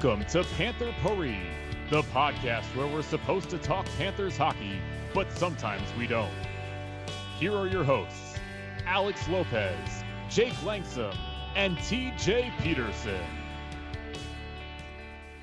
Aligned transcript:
Welcome 0.00 0.24
to 0.26 0.44
Panther 0.54 0.94
Puri, 1.02 1.40
the 1.90 2.02
podcast 2.02 2.62
where 2.76 2.86
we're 2.86 3.02
supposed 3.02 3.50
to 3.50 3.58
talk 3.58 3.84
Panthers 3.96 4.36
hockey, 4.36 4.78
but 5.12 5.32
sometimes 5.32 5.82
we 5.98 6.06
don't. 6.06 6.30
Here 7.40 7.52
are 7.52 7.66
your 7.66 7.82
hosts, 7.82 8.38
Alex 8.86 9.28
Lopez, 9.28 10.04
Jake 10.30 10.52
Langsam, 10.62 11.16
and 11.56 11.76
TJ 11.78 12.56
Peterson. 12.60 13.20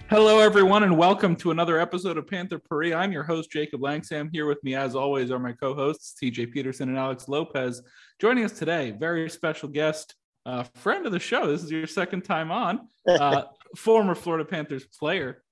Hello, 0.10 0.40
everyone, 0.40 0.84
and 0.84 0.98
welcome 0.98 1.36
to 1.36 1.52
another 1.52 1.78
episode 1.78 2.18
of 2.18 2.26
Panther 2.26 2.58
Puri. 2.58 2.94
I'm 2.94 3.12
your 3.12 3.24
host, 3.24 3.52
Jacob 3.52 3.82
Langsam. 3.82 4.30
Here 4.32 4.46
with 4.46 4.64
me, 4.64 4.74
as 4.74 4.96
always, 4.96 5.32
are 5.32 5.40
my 5.40 5.52
co 5.52 5.76
hosts, 5.76 6.16
TJ 6.24 6.54
Peterson 6.54 6.88
and 6.88 6.98
Alex 6.98 7.28
Lopez. 7.28 7.82
Joining 8.22 8.46
us 8.46 8.54
today, 8.54 8.92
very 8.92 9.30
special 9.30 9.68
guest, 9.68 10.16
uh, 10.46 10.64
friend 10.76 11.06
of 11.06 11.12
the 11.12 11.20
show. 11.20 11.46
This 11.46 11.62
is 11.62 11.72
your 11.72 11.88
second 11.88 12.22
time 12.22 12.52
on. 12.52 12.88
Uh, 13.06 13.42
former 13.76 14.16
Florida 14.16 14.46
Panthers 14.46 14.86
player, 14.86 15.44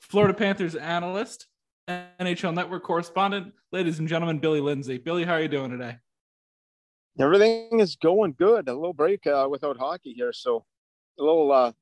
Florida 0.00 0.34
Panthers 0.34 0.74
analyst, 0.74 1.46
NHL 1.88 2.54
Network 2.54 2.82
correspondent, 2.82 3.52
ladies 3.72 3.98
and 3.98 4.08
gentlemen, 4.08 4.38
Billy 4.38 4.60
Lindsay. 4.60 4.98
Billy, 4.98 5.24
how 5.24 5.34
are 5.34 5.42
you 5.42 5.48
doing 5.48 5.70
today? 5.70 5.98
Everything 7.18 7.80
is 7.80 7.96
going 7.96 8.34
good. 8.38 8.68
A 8.68 8.74
little 8.74 8.92
break 8.92 9.26
uh, 9.26 9.48
without 9.50 9.76
hockey 9.76 10.12
here, 10.12 10.32
so 10.32 10.64
a 11.18 11.22
little 11.22 11.52
uh, 11.52 11.72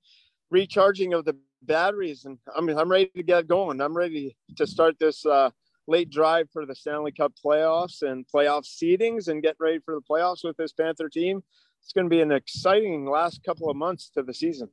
recharging 0.51 1.13
of 1.13 1.25
the 1.25 1.37
batteries, 1.63 2.25
and 2.25 2.39
I'm 2.57 2.69
I'm 2.71 2.91
ready 2.91 3.11
to 3.17 3.23
get 3.23 3.47
going. 3.47 3.81
I'm 3.81 3.97
ready 3.97 4.37
to 4.57 4.67
start 4.67 4.97
this 4.99 5.27
uh, 5.27 5.51
late 5.87 6.11
drive 6.11 6.49
for 6.53 6.65
the 6.65 6.75
Stanley 6.75 7.13
Cup 7.13 7.35
playoffs 7.45 8.03
and 8.03 8.25
playoff 8.35 8.65
seedings, 8.67 9.29
and 9.29 9.43
get 9.43 9.57
ready 9.61 9.79
for 9.85 9.95
the 9.95 10.01
playoffs 10.01 10.45
with 10.45 10.57
this 10.57 10.73
Panther 10.73 11.09
team. 11.09 11.43
It's 11.83 11.93
going 11.93 12.07
to 12.07 12.11
be 12.11 12.21
an 12.21 12.33
exciting 12.33 13.07
last 13.07 13.45
couple 13.45 13.71
of 13.71 13.77
months 13.77 14.11
to 14.15 14.23
the 14.23 14.35
season. 14.35 14.69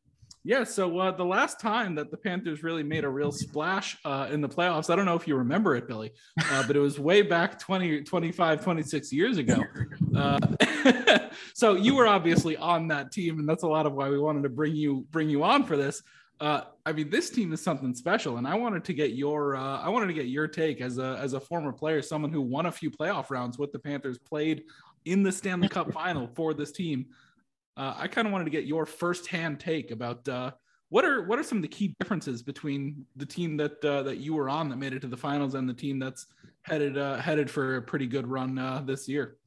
Yeah, 0.48 0.64
so 0.64 1.00
uh, 1.00 1.10
the 1.10 1.26
last 1.26 1.60
time 1.60 1.96
that 1.96 2.12
the 2.12 2.18
Panthers 2.18 2.62
really 2.62 2.84
made 2.84 3.04
a 3.04 3.10
real 3.10 3.32
splash 3.32 3.98
uh, 4.06 4.28
in 4.32 4.42
the 4.42 4.48
playoffs, 4.48 4.92
I 4.92 4.96
don't 4.96 5.06
know 5.06 5.16
if 5.16 5.28
you 5.28 5.36
remember 5.36 5.76
it, 5.76 5.88
Billy, 5.88 6.12
uh, 6.52 6.68
but 6.68 6.76
it 6.76 6.80
was 6.80 7.00
way 7.00 7.24
back 7.24 7.58
20, 7.58 8.04
25, 8.04 8.64
26 8.64 9.12
years 9.12 9.38
ago. 9.38 9.58
Uh, 10.16 10.40
so 11.54 11.76
you 11.76 11.94
were 11.94 12.08
obviously 12.08 12.56
on 12.56 12.88
that 12.88 13.12
team, 13.12 13.38
and 13.38 13.50
that's 13.50 13.64
a 13.64 13.68
lot 13.68 13.86
of 13.86 13.92
why 13.92 14.10
we 14.10 14.18
wanted 14.18 14.44
to 14.44 14.50
bring 14.50 14.74
you 14.74 15.06
bring 15.12 15.30
you 15.30 15.44
on 15.44 15.66
for 15.66 15.76
this. 15.76 16.02
Uh, 16.40 16.62
I 16.86 16.94
mean, 16.94 17.10
this 17.10 17.30
team 17.30 17.52
is 17.52 17.62
something 17.62 17.94
special, 17.94 18.38
and 18.38 18.48
I 18.48 18.56
wanted 18.56 18.86
to 18.86 18.94
get 18.94 19.12
your 19.12 19.58
uh, 19.58 19.82
I 19.82 19.90
wanted 19.90 20.08
to 20.08 20.14
get 20.14 20.28
your 20.28 20.48
take 20.48 20.80
as 20.80 21.00
a 21.00 21.20
as 21.22 21.34
a 21.34 21.40
former 21.42 21.74
player, 21.74 22.02
someone 22.02 22.32
who 22.32 22.42
won 22.42 22.68
a 22.68 22.72
few 22.72 22.90
playoff 22.90 23.30
rounds 23.30 23.58
with 23.58 23.74
the 23.74 23.80
Panthers, 23.80 24.18
played 24.18 24.64
in 25.04 25.22
the 25.22 25.34
Stanley 25.34 25.68
Cup 25.68 25.92
final 25.92 26.30
for 26.34 26.54
this 26.54 26.72
team 26.72 27.08
uh, 27.78 27.94
I 27.98 28.08
kind 28.08 28.28
of 28.28 28.32
wanted 28.32 28.46
to 28.46 28.52
get 28.52 28.66
your 28.66 28.86
firsthand 28.86 29.60
take 29.60 29.92
about 29.92 30.28
uh, 30.28 30.52
what 30.90 31.04
are 31.04 31.24
what 31.24 31.40
are 31.40 31.44
some 31.44 31.58
of 31.58 31.62
the 31.62 31.68
key 31.68 31.96
differences 32.00 32.42
between 32.42 33.06
the 33.16 33.26
team 33.26 33.58
that 33.58 33.84
uh, 33.84 34.04
that 34.04 34.18
you 34.18 34.34
were 34.34 34.50
on 34.50 34.70
that 34.70 34.78
made 34.78 34.94
it 34.94 35.02
to 35.02 35.08
the 35.08 35.18
finals 35.18 35.56
and 35.56 35.68
the 35.68 35.74
team 35.74 36.00
that's 36.00 36.28
headed 36.62 36.98
uh, 36.98 37.18
headed 37.18 37.50
for 37.50 37.78
a 37.78 37.82
pretty 37.82 38.08
good 38.08 38.28
run 38.28 38.58
uh, 38.58 38.82
this 38.86 39.08
year. 39.08 39.38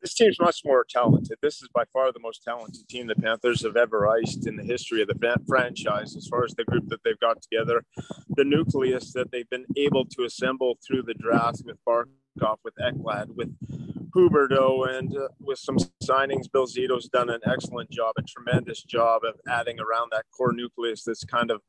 This 0.00 0.12
team's 0.12 0.38
much 0.38 0.60
more 0.66 0.84
talented. 0.86 1.38
This 1.40 1.62
is 1.62 1.68
by 1.74 1.84
far 1.90 2.12
the 2.12 2.20
most 2.20 2.44
talented 2.44 2.86
team 2.88 3.06
the 3.06 3.14
Panthers 3.14 3.62
have 3.64 3.76
ever 3.76 4.06
iced 4.06 4.46
in 4.46 4.54
the 4.54 4.62
history 4.62 5.00
of 5.00 5.08
the 5.08 5.38
franchise, 5.48 6.14
as 6.14 6.28
far 6.28 6.44
as 6.44 6.52
the 6.54 6.64
group 6.64 6.90
that 6.90 7.02
they've 7.04 7.18
got 7.20 7.40
together, 7.40 7.82
the 8.28 8.44
nucleus 8.44 9.14
that 9.14 9.32
they've 9.32 9.48
been 9.48 9.64
able 9.78 10.04
to 10.04 10.24
assemble 10.24 10.76
through 10.86 11.04
the 11.04 11.14
draft 11.14 11.62
with 11.64 11.78
Barkov, 11.88 12.58
with 12.62 12.74
Ekblad, 12.76 13.28
with 13.34 13.56
Huberdeau 14.14 14.88
and 14.96 15.16
uh, 15.16 15.28
with 15.40 15.58
some 15.58 15.76
signings, 16.02 16.50
Bill 16.50 16.66
Zito's 16.66 17.08
done 17.08 17.30
an 17.30 17.40
excellent 17.46 17.90
job, 17.90 18.14
a 18.16 18.22
tremendous 18.22 18.82
job 18.82 19.22
of 19.24 19.34
adding 19.48 19.78
around 19.80 20.10
that 20.12 20.24
core 20.30 20.52
nucleus 20.52 21.02
that's 21.04 21.24
kind 21.24 21.50
of 21.50 21.62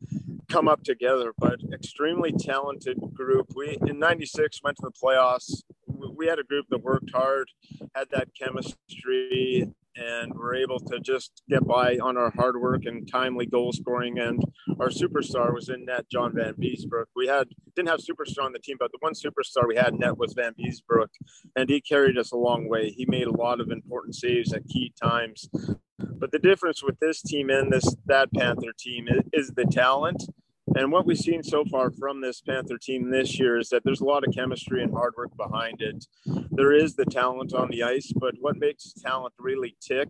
come 0.49 0.67
up 0.67 0.83
together. 0.83 1.33
But 1.37 1.59
extremely 1.73 2.31
talented 2.31 2.97
group. 3.13 3.47
We 3.55 3.77
in 3.87 3.99
'96 3.99 4.61
went 4.63 4.77
to 4.77 4.83
the 4.83 4.91
playoffs. 4.91 5.63
We 5.87 6.27
had 6.27 6.39
a 6.39 6.43
group 6.43 6.67
that 6.69 6.83
worked 6.83 7.11
hard, 7.11 7.49
had 7.95 8.09
that 8.11 8.29
chemistry, 8.39 9.73
and 9.95 10.33
we're 10.33 10.55
able 10.55 10.79
to 10.79 10.99
just 10.99 11.41
get 11.49 11.65
by 11.65 11.97
on 11.97 12.17
our 12.17 12.31
hard 12.31 12.59
work 12.59 12.85
and 12.85 13.09
timely 13.09 13.45
goal 13.45 13.71
scoring. 13.71 14.19
And 14.19 14.43
our 14.79 14.89
superstar 14.89 15.53
was 15.53 15.69
in 15.69 15.85
net, 15.85 16.09
John 16.09 16.33
Vanbiesbrouck. 16.33 17.05
We 17.15 17.27
had 17.27 17.47
didn't 17.75 17.89
have 17.89 17.99
superstar 17.99 18.43
on 18.43 18.53
the 18.53 18.59
team, 18.59 18.77
but 18.79 18.91
the 18.91 18.97
one 18.99 19.13
superstar 19.13 19.67
we 19.67 19.75
had 19.75 19.93
in 19.93 19.99
net 19.99 20.17
was 20.17 20.33
Vanbiesbrouck, 20.33 21.09
and 21.55 21.69
he 21.69 21.81
carried 21.81 22.17
us 22.17 22.31
a 22.31 22.37
long 22.37 22.69
way. 22.69 22.89
He 22.89 23.05
made 23.07 23.27
a 23.27 23.35
lot 23.35 23.59
of 23.59 23.71
important 23.71 24.15
saves 24.15 24.53
at 24.53 24.67
key 24.67 24.93
times. 25.01 25.49
But 25.97 26.31
the 26.31 26.39
difference 26.39 26.83
with 26.83 26.99
this 26.99 27.21
team 27.21 27.49
and 27.49 27.71
this 27.71 27.95
that 28.05 28.31
Panther 28.33 28.73
team 28.77 29.07
is, 29.07 29.21
is 29.33 29.51
the 29.55 29.65
talent 29.65 30.23
and 30.73 30.91
what 30.91 31.05
we've 31.05 31.17
seen 31.17 31.43
so 31.43 31.63
far 31.65 31.91
from 31.91 32.21
this 32.21 32.41
Panther 32.41 32.77
team 32.77 33.11
this 33.11 33.39
year 33.39 33.59
is 33.59 33.69
that 33.69 33.83
there's 33.83 34.01
a 34.01 34.05
lot 34.05 34.27
of 34.27 34.33
chemistry 34.33 34.81
and 34.81 34.91
hard 34.91 35.13
work 35.15 35.35
behind 35.37 35.81
it. 35.81 36.05
There 36.51 36.73
is 36.73 36.95
the 36.95 37.05
talent 37.05 37.53
on 37.53 37.69
the 37.69 37.83
ice, 37.83 38.11
but 38.15 38.33
what 38.39 38.57
makes 38.57 38.91
talent 38.93 39.33
really 39.37 39.77
tick 39.79 40.09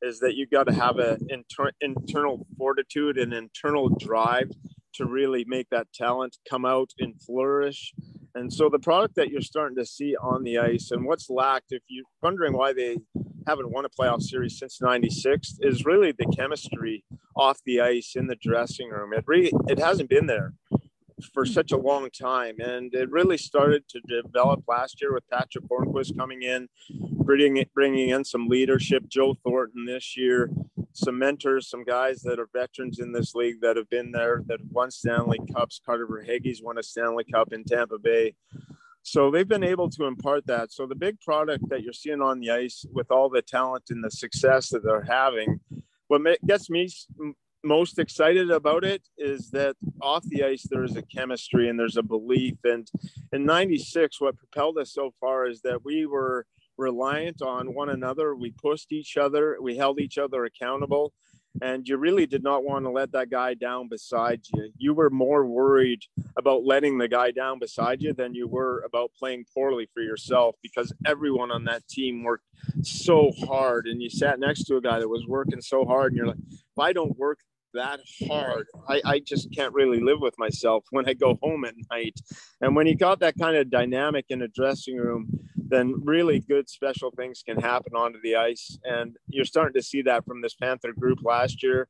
is 0.00 0.18
that 0.20 0.34
you've 0.34 0.50
got 0.50 0.64
to 0.64 0.72
have 0.72 0.98
an 0.98 1.18
inter- 1.28 1.72
internal 1.82 2.46
fortitude 2.56 3.18
and 3.18 3.34
internal 3.34 3.90
drive 3.90 4.50
to 4.94 5.04
really 5.04 5.44
make 5.46 5.68
that 5.70 5.92
talent 5.92 6.38
come 6.48 6.64
out 6.64 6.90
and 6.98 7.20
flourish. 7.20 7.92
And 8.34 8.52
so 8.52 8.68
the 8.68 8.78
product 8.78 9.16
that 9.16 9.30
you're 9.30 9.40
starting 9.40 9.76
to 9.76 9.86
see 9.86 10.16
on 10.16 10.44
the 10.44 10.58
ice 10.58 10.90
and 10.90 11.04
what's 11.04 11.30
lacked, 11.30 11.72
if 11.72 11.82
you're 11.88 12.04
wondering 12.22 12.52
why 12.52 12.72
they 12.72 12.98
haven't 13.46 13.72
won 13.72 13.84
a 13.84 13.88
playoff 13.88 14.22
series 14.22 14.58
since 14.58 14.80
96 14.80 15.58
is 15.60 15.84
really 15.84 16.12
the 16.12 16.26
chemistry 16.36 17.04
off 17.36 17.58
the 17.64 17.80
ice 17.80 18.12
in 18.16 18.26
the 18.26 18.36
dressing 18.36 18.90
room. 18.90 19.12
It 19.12 19.24
really, 19.26 19.52
it 19.68 19.78
hasn't 19.78 20.10
been 20.10 20.26
there 20.26 20.54
for 21.32 21.44
hmm. 21.44 21.52
such 21.52 21.72
a 21.72 21.76
long 21.76 22.08
time. 22.10 22.56
And 22.60 22.94
it 22.94 23.10
really 23.10 23.38
started 23.38 23.88
to 23.88 24.00
develop 24.00 24.64
last 24.68 25.00
year 25.00 25.12
with 25.12 25.28
Patric 25.30 25.64
Hornqvist 25.70 26.16
coming 26.16 26.42
in, 26.42 26.68
bringing, 27.00 27.64
bringing 27.74 28.10
in 28.10 28.24
some 28.24 28.48
leadership, 28.48 29.08
Joe 29.08 29.36
Thornton 29.44 29.86
this 29.86 30.16
year, 30.16 30.50
some 30.92 31.18
mentors, 31.18 31.68
some 31.68 31.84
guys 31.84 32.20
that 32.22 32.38
are 32.38 32.48
veterans 32.52 32.98
in 32.98 33.12
this 33.12 33.34
league 33.34 33.60
that 33.60 33.76
have 33.76 33.88
been 33.90 34.12
there, 34.12 34.42
that 34.46 34.60
won 34.70 34.90
Stanley 34.90 35.38
Cups. 35.54 35.80
Carter 35.84 36.06
Verhaeghe's 36.06 36.62
won 36.62 36.78
a 36.78 36.82
Stanley 36.82 37.24
Cup 37.24 37.52
in 37.52 37.64
Tampa 37.64 37.98
Bay. 37.98 38.34
So 39.02 39.30
they've 39.30 39.48
been 39.48 39.64
able 39.64 39.88
to 39.90 40.04
impart 40.04 40.46
that. 40.46 40.72
So 40.72 40.86
the 40.86 40.94
big 40.94 41.20
product 41.20 41.68
that 41.70 41.82
you're 41.82 41.92
seeing 41.92 42.20
on 42.20 42.40
the 42.40 42.50
ice 42.50 42.84
with 42.92 43.10
all 43.10 43.30
the 43.30 43.42
talent 43.42 43.84
and 43.90 44.04
the 44.04 44.10
success 44.10 44.68
that 44.70 44.84
they're 44.84 45.02
having, 45.02 45.60
what 46.08 46.22
gets 46.46 46.68
me 46.68 46.88
most 47.62 47.98
excited 47.98 48.50
about 48.50 48.84
it 48.84 49.02
is 49.18 49.50
that 49.50 49.76
off 50.00 50.24
the 50.24 50.44
ice 50.44 50.66
there 50.70 50.84
is 50.84 50.96
a 50.96 51.02
chemistry 51.02 51.68
and 51.68 51.78
there's 51.78 51.96
a 51.96 52.02
belief. 52.02 52.56
And 52.64 52.88
in 53.32 53.44
'96, 53.44 54.20
what 54.20 54.36
propelled 54.36 54.78
us 54.78 54.92
so 54.92 55.12
far 55.20 55.46
is 55.46 55.60
that 55.62 55.84
we 55.84 56.06
were 56.06 56.46
reliant 56.80 57.42
on 57.42 57.74
one 57.74 57.90
another. 57.90 58.34
We 58.34 58.50
pushed 58.50 58.92
each 58.92 59.16
other. 59.16 59.58
We 59.60 59.76
held 59.76 60.00
each 60.00 60.18
other 60.18 60.44
accountable 60.44 61.12
and 61.62 61.86
you 61.86 61.96
really 61.96 62.26
did 62.26 62.42
not 62.42 62.64
want 62.64 62.84
to 62.84 62.90
let 62.90 63.12
that 63.12 63.30
guy 63.30 63.54
down 63.54 63.88
beside 63.88 64.40
you. 64.54 64.70
You 64.78 64.94
were 64.94 65.10
more 65.10 65.46
worried 65.46 66.02
about 66.38 66.64
letting 66.64 66.98
the 66.98 67.08
guy 67.08 67.32
down 67.32 67.58
beside 67.58 68.02
you 68.02 68.12
than 68.12 68.34
you 68.34 68.46
were 68.46 68.82
about 68.86 69.10
playing 69.18 69.44
poorly 69.52 69.88
for 69.92 70.02
yourself 70.02 70.54
because 70.62 70.92
everyone 71.04 71.50
on 71.50 71.64
that 71.64 71.86
team 71.88 72.22
worked 72.22 72.44
so 72.82 73.32
hard 73.46 73.86
and 73.86 74.00
you 74.00 74.08
sat 74.08 74.38
next 74.38 74.64
to 74.64 74.76
a 74.76 74.80
guy 74.80 74.98
that 75.00 75.08
was 75.08 75.26
working 75.26 75.60
so 75.60 75.84
hard 75.84 76.12
and 76.12 76.16
you're 76.16 76.28
like, 76.28 76.38
if 76.50 76.78
I 76.78 76.92
don't 76.92 77.18
work 77.18 77.38
that 77.72 78.00
hard. 78.26 78.66
I, 78.88 79.00
I 79.04 79.18
just 79.20 79.54
can't 79.54 79.72
really 79.72 80.00
live 80.00 80.20
with 80.20 80.34
myself 80.38 80.84
when 80.90 81.08
I 81.08 81.14
go 81.14 81.38
home 81.40 81.64
at 81.64 81.74
night. 81.88 82.18
And 82.60 82.74
when 82.74 82.88
you 82.88 82.96
got 82.96 83.20
that 83.20 83.38
kind 83.38 83.56
of 83.56 83.70
dynamic 83.70 84.24
in 84.28 84.42
a 84.42 84.48
dressing 84.48 84.96
room, 84.96 85.28
then 85.70 85.94
really 86.04 86.40
good 86.40 86.68
special 86.68 87.10
things 87.10 87.42
can 87.46 87.58
happen 87.58 87.94
onto 87.94 88.18
the 88.22 88.36
ice. 88.36 88.78
And 88.84 89.16
you're 89.28 89.44
starting 89.44 89.80
to 89.80 89.82
see 89.82 90.02
that 90.02 90.24
from 90.24 90.42
this 90.42 90.54
Panther 90.54 90.92
group 90.92 91.20
last 91.22 91.62
year 91.62 91.88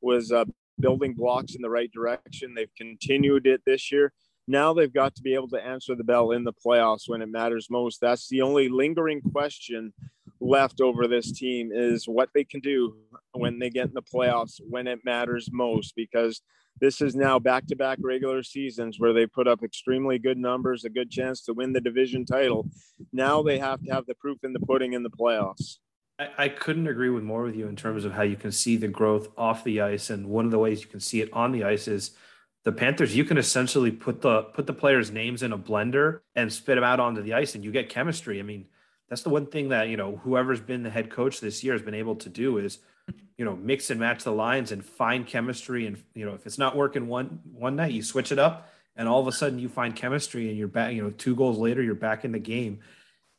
was 0.00 0.30
uh, 0.30 0.44
building 0.78 1.14
blocks 1.14 1.54
in 1.54 1.62
the 1.62 1.70
right 1.70 1.90
direction. 1.90 2.54
They've 2.54 2.74
continued 2.76 3.46
it 3.46 3.62
this 3.66 3.90
year. 3.90 4.12
Now 4.46 4.74
they've 4.74 4.92
got 4.92 5.14
to 5.14 5.22
be 5.22 5.34
able 5.34 5.48
to 5.50 5.64
answer 5.64 5.94
the 5.94 6.04
bell 6.04 6.32
in 6.32 6.44
the 6.44 6.52
playoffs 6.52 7.08
when 7.08 7.22
it 7.22 7.30
matters 7.30 7.68
most. 7.70 8.00
That's 8.00 8.28
the 8.28 8.42
only 8.42 8.68
lingering 8.68 9.20
question 9.20 9.92
left 10.40 10.80
over 10.80 11.06
this 11.06 11.32
team 11.32 11.70
is 11.72 12.08
what 12.08 12.28
they 12.34 12.44
can 12.44 12.60
do 12.60 12.96
when 13.32 13.58
they 13.58 13.70
get 13.70 13.86
in 13.86 13.94
the 13.94 14.02
playoffs 14.02 14.60
when 14.68 14.88
it 14.88 14.98
matters 15.04 15.48
most 15.52 15.94
because 15.94 16.42
this 16.80 17.00
is 17.00 17.14
now 17.14 17.38
back-to-back 17.38 17.98
regular 18.02 18.42
seasons 18.42 18.98
where 18.98 19.12
they 19.12 19.26
put 19.26 19.46
up 19.46 19.62
extremely 19.62 20.18
good 20.18 20.38
numbers 20.38 20.84
a 20.84 20.90
good 20.90 21.10
chance 21.10 21.42
to 21.42 21.52
win 21.52 21.72
the 21.72 21.80
division 21.80 22.24
title 22.24 22.68
now 23.12 23.42
they 23.42 23.58
have 23.58 23.82
to 23.82 23.92
have 23.92 24.06
the 24.06 24.14
proof 24.14 24.38
in 24.44 24.52
the 24.52 24.60
pudding 24.60 24.92
in 24.92 25.02
the 25.02 25.10
playoffs 25.10 25.78
I, 26.18 26.28
I 26.38 26.48
couldn't 26.48 26.88
agree 26.88 27.10
with 27.10 27.22
more 27.22 27.42
with 27.42 27.56
you 27.56 27.66
in 27.66 27.76
terms 27.76 28.04
of 28.04 28.12
how 28.12 28.22
you 28.22 28.36
can 28.36 28.52
see 28.52 28.76
the 28.76 28.88
growth 28.88 29.28
off 29.36 29.64
the 29.64 29.80
ice 29.80 30.10
and 30.10 30.26
one 30.26 30.44
of 30.44 30.50
the 30.50 30.58
ways 30.58 30.82
you 30.82 30.88
can 30.88 31.00
see 31.00 31.20
it 31.20 31.32
on 31.32 31.52
the 31.52 31.64
ice 31.64 31.88
is 31.88 32.12
the 32.64 32.72
Panthers, 32.72 33.16
you 33.16 33.24
can 33.24 33.38
essentially 33.38 33.90
put 33.90 34.22
the 34.22 34.42
put 34.42 34.66
the 34.66 34.72
players' 34.72 35.10
names 35.10 35.42
in 35.42 35.52
a 35.52 35.58
blender 35.58 36.20
and 36.36 36.52
spit 36.52 36.76
them 36.76 36.84
out 36.84 37.00
onto 37.00 37.22
the 37.22 37.34
ice, 37.34 37.54
and 37.54 37.64
you 37.64 37.72
get 37.72 37.88
chemistry. 37.88 38.38
I 38.38 38.42
mean, 38.42 38.66
that's 39.08 39.22
the 39.22 39.30
one 39.30 39.46
thing 39.46 39.70
that 39.70 39.88
you 39.88 39.96
know 39.96 40.20
whoever's 40.22 40.60
been 40.60 40.82
the 40.82 40.90
head 40.90 41.10
coach 41.10 41.40
this 41.40 41.64
year 41.64 41.72
has 41.74 41.82
been 41.82 41.94
able 41.94 42.16
to 42.16 42.28
do 42.28 42.58
is 42.58 42.78
you 43.36 43.44
know 43.44 43.56
mix 43.56 43.90
and 43.90 43.98
match 43.98 44.24
the 44.24 44.32
lines 44.32 44.72
and 44.72 44.84
find 44.84 45.26
chemistry 45.26 45.86
and 45.86 46.02
you 46.14 46.24
know 46.24 46.34
if 46.34 46.46
it's 46.46 46.58
not 46.58 46.76
working 46.76 47.08
one 47.08 47.40
one 47.52 47.76
night 47.76 47.92
you 47.92 48.02
switch 48.02 48.32
it 48.32 48.38
up 48.38 48.68
and 48.96 49.08
all 49.08 49.20
of 49.20 49.26
a 49.26 49.32
sudden 49.32 49.58
you 49.58 49.68
find 49.68 49.96
chemistry 49.96 50.48
and 50.48 50.58
you're 50.58 50.68
back 50.68 50.92
you 50.92 51.02
know 51.02 51.10
two 51.10 51.34
goals 51.34 51.58
later 51.58 51.82
you're 51.82 51.94
back 51.94 52.24
in 52.24 52.32
the 52.32 52.38
game 52.38 52.80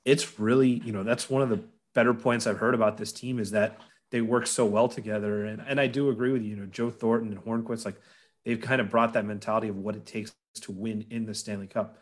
it's 0.05 0.39
really 0.39 0.69
you 0.69 0.91
know 0.91 1.03
that's 1.03 1.29
one 1.29 1.41
of 1.41 1.49
the 1.49 1.63
better 1.93 2.13
points 2.13 2.47
i've 2.47 2.57
heard 2.57 2.73
about 2.73 2.97
this 2.97 3.11
team 3.13 3.39
is 3.39 3.51
that 3.51 3.79
they 4.11 4.21
work 4.21 4.47
so 4.47 4.65
well 4.65 4.87
together 4.87 5.45
and 5.45 5.61
and 5.67 5.79
i 5.79 5.87
do 5.87 6.09
agree 6.09 6.31
with 6.31 6.41
you 6.41 6.49
you 6.49 6.55
know 6.55 6.65
joe 6.65 6.89
thornton 6.89 7.31
and 7.31 7.43
hornqvist 7.43 7.85
like 7.85 7.99
they've 8.45 8.61
kind 8.61 8.81
of 8.81 8.89
brought 8.89 9.13
that 9.13 9.25
mentality 9.25 9.67
of 9.67 9.77
what 9.77 9.95
it 9.95 10.05
takes 10.05 10.33
to 10.55 10.71
win 10.71 11.05
in 11.09 11.25
the 11.25 11.33
stanley 11.33 11.67
cup 11.67 11.97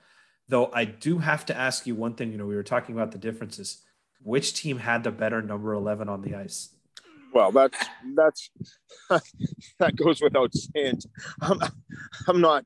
Though 0.52 0.70
I 0.74 0.84
do 0.84 1.20
have 1.20 1.46
to 1.46 1.56
ask 1.56 1.88
you 1.88 1.96
one 1.96 2.16
thing. 2.16 2.34
You 2.34 2.38
know, 2.38 2.46
we 2.46 2.56
were 2.56 2.62
talking 2.62 2.94
about 2.94 3.14
the 3.14 3.18
differences. 3.18 3.84
Which 4.22 4.54
team 4.54 4.80
had 4.80 5.02
the 5.06 5.12
better 5.12 5.42
number 5.42 5.74
eleven 5.74 6.10
on 6.10 6.22
the 6.22 6.36
ice? 6.36 6.76
Well, 7.34 7.52
that's 7.52 7.78
that's 8.16 8.50
that 9.80 9.96
goes 9.96 10.22
without 10.22 10.52
saying. 10.54 11.00
I'm, 11.42 11.60
I'm 12.28 12.42
not. 12.42 12.66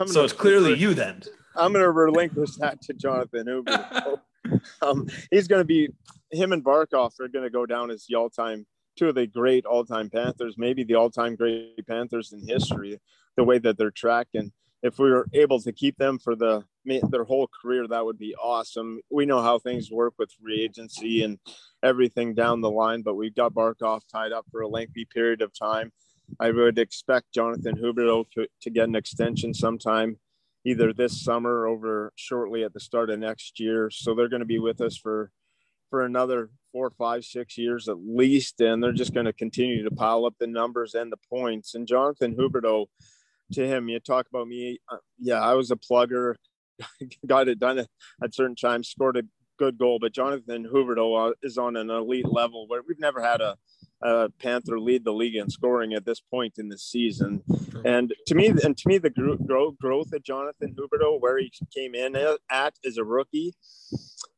I'm 0.00 0.08
so 0.08 0.24
it's 0.24 0.32
clearly 0.32 0.74
you 0.74 0.94
then. 0.94 1.22
I'm 1.56 1.72
going 1.72 1.84
to 1.84 1.90
relinquish 1.90 2.56
that 2.56 2.82
to 2.82 2.94
Jonathan 2.94 3.46
Huber. 3.46 4.20
um, 4.82 5.06
he's 5.30 5.46
going 5.46 5.60
to 5.60 5.64
be 5.64 5.88
him 6.30 6.52
and 6.52 6.64
Barkov 6.64 7.18
are 7.20 7.28
going 7.28 7.44
to 7.44 7.50
go 7.50 7.64
down 7.64 7.90
as 7.90 8.06
the 8.08 8.16
all-time 8.16 8.66
two 8.96 9.08
of 9.08 9.14
the 9.14 9.26
great 9.26 9.64
all-time 9.64 10.10
Panthers, 10.10 10.56
maybe 10.58 10.84
the 10.84 10.94
all-time 10.94 11.36
great 11.36 11.86
Panthers 11.86 12.32
in 12.32 12.46
history. 12.46 13.00
The 13.36 13.44
way 13.44 13.58
that 13.58 13.76
they're 13.76 13.90
tracking, 13.90 14.52
if 14.84 14.98
we 14.98 15.10
were 15.10 15.26
able 15.32 15.58
to 15.58 15.72
keep 15.72 15.96
them 15.96 16.18
for 16.18 16.36
the 16.36 16.62
their 16.84 17.24
whole 17.24 17.48
career, 17.48 17.88
that 17.88 18.04
would 18.04 18.18
be 18.18 18.34
awesome. 18.34 19.00
We 19.10 19.24
know 19.24 19.40
how 19.40 19.58
things 19.58 19.90
work 19.90 20.12
with 20.18 20.30
free 20.32 20.60
agency 20.60 21.22
and 21.22 21.38
everything 21.82 22.34
down 22.34 22.60
the 22.60 22.70
line, 22.70 23.00
but 23.00 23.14
we've 23.14 23.34
got 23.34 23.54
Barkov 23.54 24.02
tied 24.12 24.32
up 24.32 24.44
for 24.52 24.60
a 24.60 24.68
lengthy 24.68 25.06
period 25.06 25.40
of 25.40 25.58
time. 25.58 25.90
I 26.38 26.50
would 26.50 26.78
expect 26.78 27.32
Jonathan 27.32 27.76
Huberdeau 27.76 28.30
to, 28.32 28.46
to 28.60 28.70
get 28.70 28.86
an 28.86 28.94
extension 28.94 29.54
sometime, 29.54 30.18
either 30.66 30.92
this 30.92 31.24
summer 31.24 31.60
or 31.60 31.66
over 31.68 32.12
shortly 32.16 32.62
at 32.62 32.74
the 32.74 32.80
start 32.80 33.08
of 33.08 33.18
next 33.18 33.58
year. 33.58 33.88
So 33.88 34.14
they're 34.14 34.28
going 34.28 34.40
to 34.40 34.46
be 34.46 34.58
with 34.58 34.82
us 34.82 34.98
for 34.98 35.30
for 35.88 36.04
another 36.04 36.50
four, 36.72 36.90
five, 36.90 37.24
six 37.24 37.56
years 37.56 37.88
at 37.88 37.96
least, 38.04 38.60
and 38.60 38.82
they're 38.82 38.92
just 38.92 39.14
going 39.14 39.26
to 39.26 39.32
continue 39.32 39.82
to 39.84 39.94
pile 39.94 40.26
up 40.26 40.34
the 40.38 40.46
numbers 40.46 40.94
and 40.94 41.10
the 41.10 41.18
points. 41.30 41.74
And 41.74 41.86
Jonathan 41.86 42.34
Huberdeau 42.34 42.86
to 43.52 43.66
him. 43.66 43.88
You 43.88 44.00
talk 44.00 44.26
about 44.28 44.48
me. 44.48 44.78
Uh, 44.90 44.96
yeah, 45.18 45.40
I 45.40 45.54
was 45.54 45.70
a 45.70 45.76
plugger, 45.76 46.34
got 47.26 47.48
it 47.48 47.58
done 47.58 47.86
at 48.22 48.34
certain 48.34 48.56
times, 48.56 48.88
scored 48.88 49.16
a 49.16 49.22
good 49.58 49.78
goal. 49.78 49.98
But 50.00 50.12
Jonathan 50.12 50.66
Huberdeau 50.72 51.30
uh, 51.30 51.34
is 51.42 51.58
on 51.58 51.76
an 51.76 51.90
elite 51.90 52.28
level 52.28 52.66
where 52.68 52.82
we've 52.86 52.98
never 52.98 53.22
had 53.22 53.40
a, 53.40 53.56
a 54.02 54.30
Panther 54.40 54.80
lead 54.80 55.04
the 55.04 55.12
league 55.12 55.36
in 55.36 55.48
scoring 55.50 55.94
at 55.94 56.04
this 56.04 56.20
point 56.20 56.54
in 56.58 56.68
the 56.68 56.78
season. 56.78 57.42
And 57.84 58.14
to 58.26 58.34
me, 58.34 58.48
and 58.48 58.76
to 58.76 58.88
me, 58.88 58.98
the 58.98 59.10
growth 59.10 59.78
growth 59.78 60.12
of 60.12 60.22
Jonathan 60.22 60.74
Huberdeau, 60.74 61.20
where 61.20 61.38
he 61.38 61.52
came 61.74 61.94
in 61.94 62.16
at 62.50 62.74
as 62.84 62.96
a 62.96 63.04
rookie, 63.04 63.54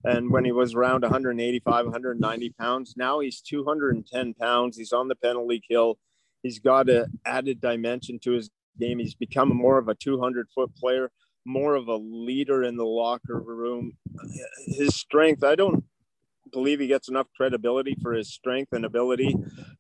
and 0.05 0.31
when 0.31 0.45
he 0.45 0.53
was 0.53 0.75
around 0.75 1.03
185, 1.03 1.85
190 1.85 2.51
pounds, 2.51 2.95
now 2.97 3.21
he's 3.21 3.41
210 3.41 4.35
pounds. 4.35 4.77
He's 4.77 4.93
on 4.93 5.09
the 5.09 5.17
penalty 5.17 5.61
kill. 5.69 5.99
He's 6.43 6.61
got 6.61 6.89
an 6.89 7.19
added 7.25 7.61
dimension 7.61 8.21
to 8.23 8.33
his 8.33 8.51
game. 8.79 8.99
He's 8.99 9.15
become 9.15 9.49
more 9.49 9.79
of 9.79 9.89
a 9.89 9.95
200 9.95 10.49
foot 10.55 10.75
player, 10.77 11.11
more 11.45 11.75
of 11.75 11.89
a 11.89 11.97
leader 11.97 12.63
in 12.63 12.77
the 12.77 12.85
locker 12.85 13.39
room. 13.39 13.97
His 14.67 14.95
strength, 14.95 15.45
I 15.45 15.55
don't 15.55 15.85
believe 16.53 16.81
he 16.81 16.87
gets 16.87 17.09
enough 17.09 17.27
credibility 17.37 17.97
for 18.01 18.13
his 18.13 18.33
strength 18.33 18.73
and 18.73 18.85
ability 18.85 19.35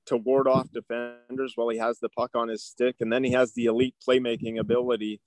to 0.06 0.16
ward 0.16 0.46
off 0.48 0.70
defenders 0.72 1.52
while 1.54 1.68
he 1.68 1.78
has 1.78 1.98
the 1.98 2.08
puck 2.08 2.32
on 2.34 2.48
his 2.48 2.64
stick. 2.64 2.96
And 3.00 3.12
then 3.12 3.24
he 3.24 3.32
has 3.32 3.52
the 3.52 3.66
elite 3.66 3.94
playmaking 4.06 4.58
ability 4.58 5.20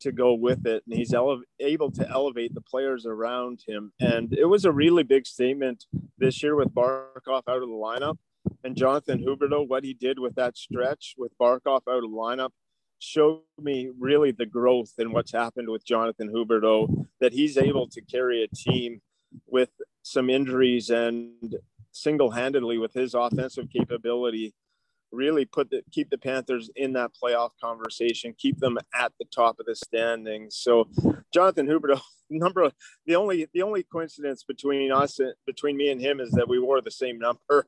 to 0.00 0.12
go 0.12 0.34
with 0.34 0.66
it. 0.66 0.82
And 0.86 0.96
he's 0.96 1.14
ele- 1.14 1.42
able 1.60 1.90
to 1.92 2.08
elevate 2.08 2.54
the 2.54 2.60
players 2.60 3.06
around 3.06 3.60
him. 3.66 3.92
And 4.00 4.32
it 4.32 4.46
was 4.46 4.64
a 4.64 4.72
really 4.72 5.02
big 5.02 5.26
statement 5.26 5.86
this 6.18 6.42
year 6.42 6.54
with 6.54 6.74
Barkov 6.74 7.42
out 7.48 7.62
of 7.62 7.68
the 7.68 7.74
lineup. 7.74 8.18
And 8.62 8.76
Jonathan 8.76 9.24
Huberdeau, 9.24 9.66
what 9.66 9.84
he 9.84 9.94
did 9.94 10.18
with 10.18 10.34
that 10.36 10.56
stretch 10.56 11.14
with 11.16 11.36
Barkov 11.38 11.82
out 11.88 12.02
of 12.02 12.02
the 12.02 12.08
lineup, 12.08 12.50
showed 13.04 13.42
me 13.60 13.90
really 13.98 14.32
the 14.32 14.46
growth 14.46 14.92
in 14.98 15.12
what's 15.12 15.32
happened 15.32 15.68
with 15.68 15.84
Jonathan 15.84 16.30
Huberdeau, 16.30 17.06
that 17.20 17.32
he's 17.32 17.56
able 17.56 17.86
to 17.88 18.00
carry 18.00 18.42
a 18.42 18.48
team 18.48 19.00
with 19.46 19.70
some 20.02 20.30
injuries 20.30 20.90
and 20.90 21.56
single-handedly 21.92 22.78
with 22.78 22.92
his 22.92 23.14
offensive 23.14 23.68
capability 23.70 24.54
really 25.14 25.44
put 25.44 25.70
the 25.70 25.82
keep 25.92 26.10
the 26.10 26.18
Panthers 26.18 26.70
in 26.76 26.92
that 26.94 27.12
playoff 27.22 27.50
conversation, 27.62 28.34
keep 28.36 28.58
them 28.58 28.78
at 28.94 29.12
the 29.18 29.26
top 29.26 29.60
of 29.60 29.66
the 29.66 29.76
standings. 29.76 30.56
So 30.56 30.88
Jonathan 31.32 31.66
Huberdeau, 31.66 32.00
number 32.30 32.70
the 33.06 33.16
only 33.16 33.46
the 33.54 33.62
only 33.62 33.84
coincidence 33.84 34.44
between 34.44 34.92
us 34.92 35.18
between 35.46 35.76
me 35.76 35.90
and 35.90 36.00
him 36.00 36.20
is 36.20 36.30
that 36.32 36.48
we 36.48 36.58
wore 36.58 36.80
the 36.80 36.90
same 36.90 37.18
number. 37.18 37.66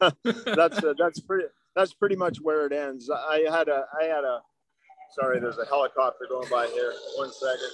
that's 0.00 0.82
uh, 0.82 0.94
that's 0.98 1.20
pretty 1.20 1.46
that's 1.74 1.92
pretty 1.92 2.16
much 2.16 2.38
where 2.40 2.66
it 2.66 2.72
ends. 2.72 3.10
I 3.10 3.46
had 3.50 3.68
a 3.68 3.84
I 4.00 4.04
had 4.04 4.24
a 4.24 4.40
Sorry, 5.12 5.40
there's 5.40 5.58
a 5.58 5.64
helicopter 5.66 6.26
going 6.28 6.48
by 6.50 6.66
here. 6.68 6.92
One 7.16 7.32
second. 7.32 7.70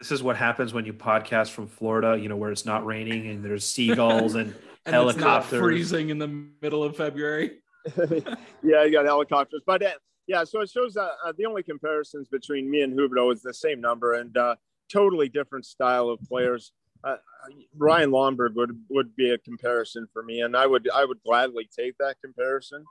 This 0.00 0.12
is 0.12 0.22
what 0.22 0.36
happens 0.36 0.72
when 0.72 0.84
you 0.84 0.92
podcast 0.92 1.50
from 1.50 1.66
Florida, 1.66 2.16
you 2.20 2.28
know, 2.28 2.36
where 2.36 2.52
it's 2.52 2.64
not 2.64 2.86
raining 2.86 3.26
and 3.28 3.44
there's 3.44 3.64
seagulls 3.64 4.34
and, 4.36 4.54
and 4.86 4.94
helicopters. 4.94 5.58
freezing 5.58 6.10
in 6.10 6.18
the 6.18 6.28
middle 6.62 6.84
of 6.84 6.96
February. 6.96 7.58
yeah, 8.62 8.84
you 8.84 8.92
got 8.92 9.06
helicopters. 9.06 9.62
But 9.66 9.82
uh, 9.82 9.90
yeah, 10.28 10.44
so 10.44 10.60
it 10.60 10.70
shows 10.70 10.96
uh, 10.96 11.08
uh, 11.24 11.32
the 11.36 11.46
only 11.46 11.62
comparisons 11.62 12.28
between 12.28 12.70
me 12.70 12.82
and 12.82 12.96
Huberdeau 12.96 13.32
is 13.32 13.42
the 13.42 13.54
same 13.54 13.80
number 13.80 14.14
and 14.14 14.36
uh, 14.36 14.54
totally 14.92 15.28
different 15.28 15.66
style 15.66 16.08
of 16.08 16.20
players. 16.22 16.72
Uh, 17.02 17.16
Ryan 17.76 18.10
Lomberg 18.10 18.54
would 18.54 18.78
would 18.90 19.14
be 19.16 19.30
a 19.30 19.38
comparison 19.38 20.06
for 20.12 20.22
me, 20.22 20.40
and 20.40 20.56
I 20.56 20.66
would 20.66 20.88
I 20.92 21.04
would 21.04 21.22
gladly 21.24 21.68
take 21.76 21.96
that 21.98 22.16
comparison. 22.22 22.84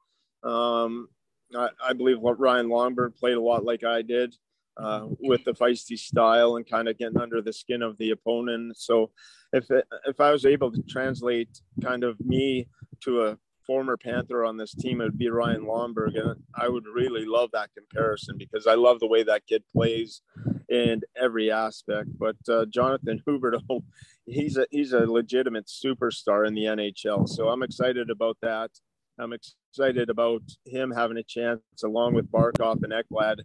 Um, 0.43 1.09
I, 1.55 1.69
I 1.83 1.93
believe 1.93 2.17
Ryan 2.21 2.67
Lomberg 2.67 3.15
played 3.15 3.35
a 3.35 3.41
lot 3.41 3.63
like 3.63 3.83
I 3.83 4.01
did 4.01 4.35
uh, 4.77 5.07
with 5.19 5.43
the 5.43 5.53
feisty 5.53 5.97
style 5.97 6.55
and 6.55 6.69
kind 6.69 6.87
of 6.87 6.97
getting 6.97 7.19
under 7.19 7.41
the 7.41 7.53
skin 7.53 7.81
of 7.81 7.97
the 7.97 8.11
opponent. 8.11 8.77
So 8.77 9.11
if 9.53 9.69
it, 9.71 9.85
if 10.05 10.19
I 10.19 10.31
was 10.31 10.45
able 10.45 10.71
to 10.71 10.81
translate 10.83 11.61
kind 11.81 12.03
of 12.03 12.19
me 12.19 12.67
to 13.01 13.23
a 13.23 13.37
former 13.65 13.97
Panther 13.97 14.45
on 14.45 14.57
this 14.57 14.73
team, 14.73 15.01
it 15.01 15.05
would 15.05 15.17
be 15.17 15.29
Ryan 15.29 15.65
Lomberg, 15.65 16.17
and 16.17 16.41
I 16.55 16.69
would 16.69 16.85
really 16.85 17.25
love 17.25 17.49
that 17.51 17.69
comparison 17.75 18.37
because 18.37 18.65
I 18.65 18.75
love 18.75 18.99
the 18.99 19.07
way 19.07 19.23
that 19.23 19.45
kid 19.45 19.63
plays 19.71 20.21
in 20.69 21.01
every 21.21 21.51
aspect. 21.51 22.09
But 22.17 22.37
uh, 22.49 22.65
Jonathan 22.65 23.21
Huberdeau, 23.27 23.83
he's 24.25 24.57
a 24.57 24.65
he's 24.71 24.93
a 24.93 25.05
legitimate 25.05 25.67
superstar 25.67 26.47
in 26.47 26.53
the 26.53 26.63
NHL, 26.63 27.27
so 27.27 27.49
I'm 27.49 27.61
excited 27.61 28.09
about 28.09 28.37
that. 28.41 28.71
I'm 29.19 29.33
excited 29.33 30.09
about 30.09 30.43
him 30.65 30.91
having 30.91 31.17
a 31.17 31.23
chance, 31.23 31.61
along 31.83 32.13
with 32.13 32.31
Barkov 32.31 32.83
and 32.83 32.93
Ekblad. 32.93 33.37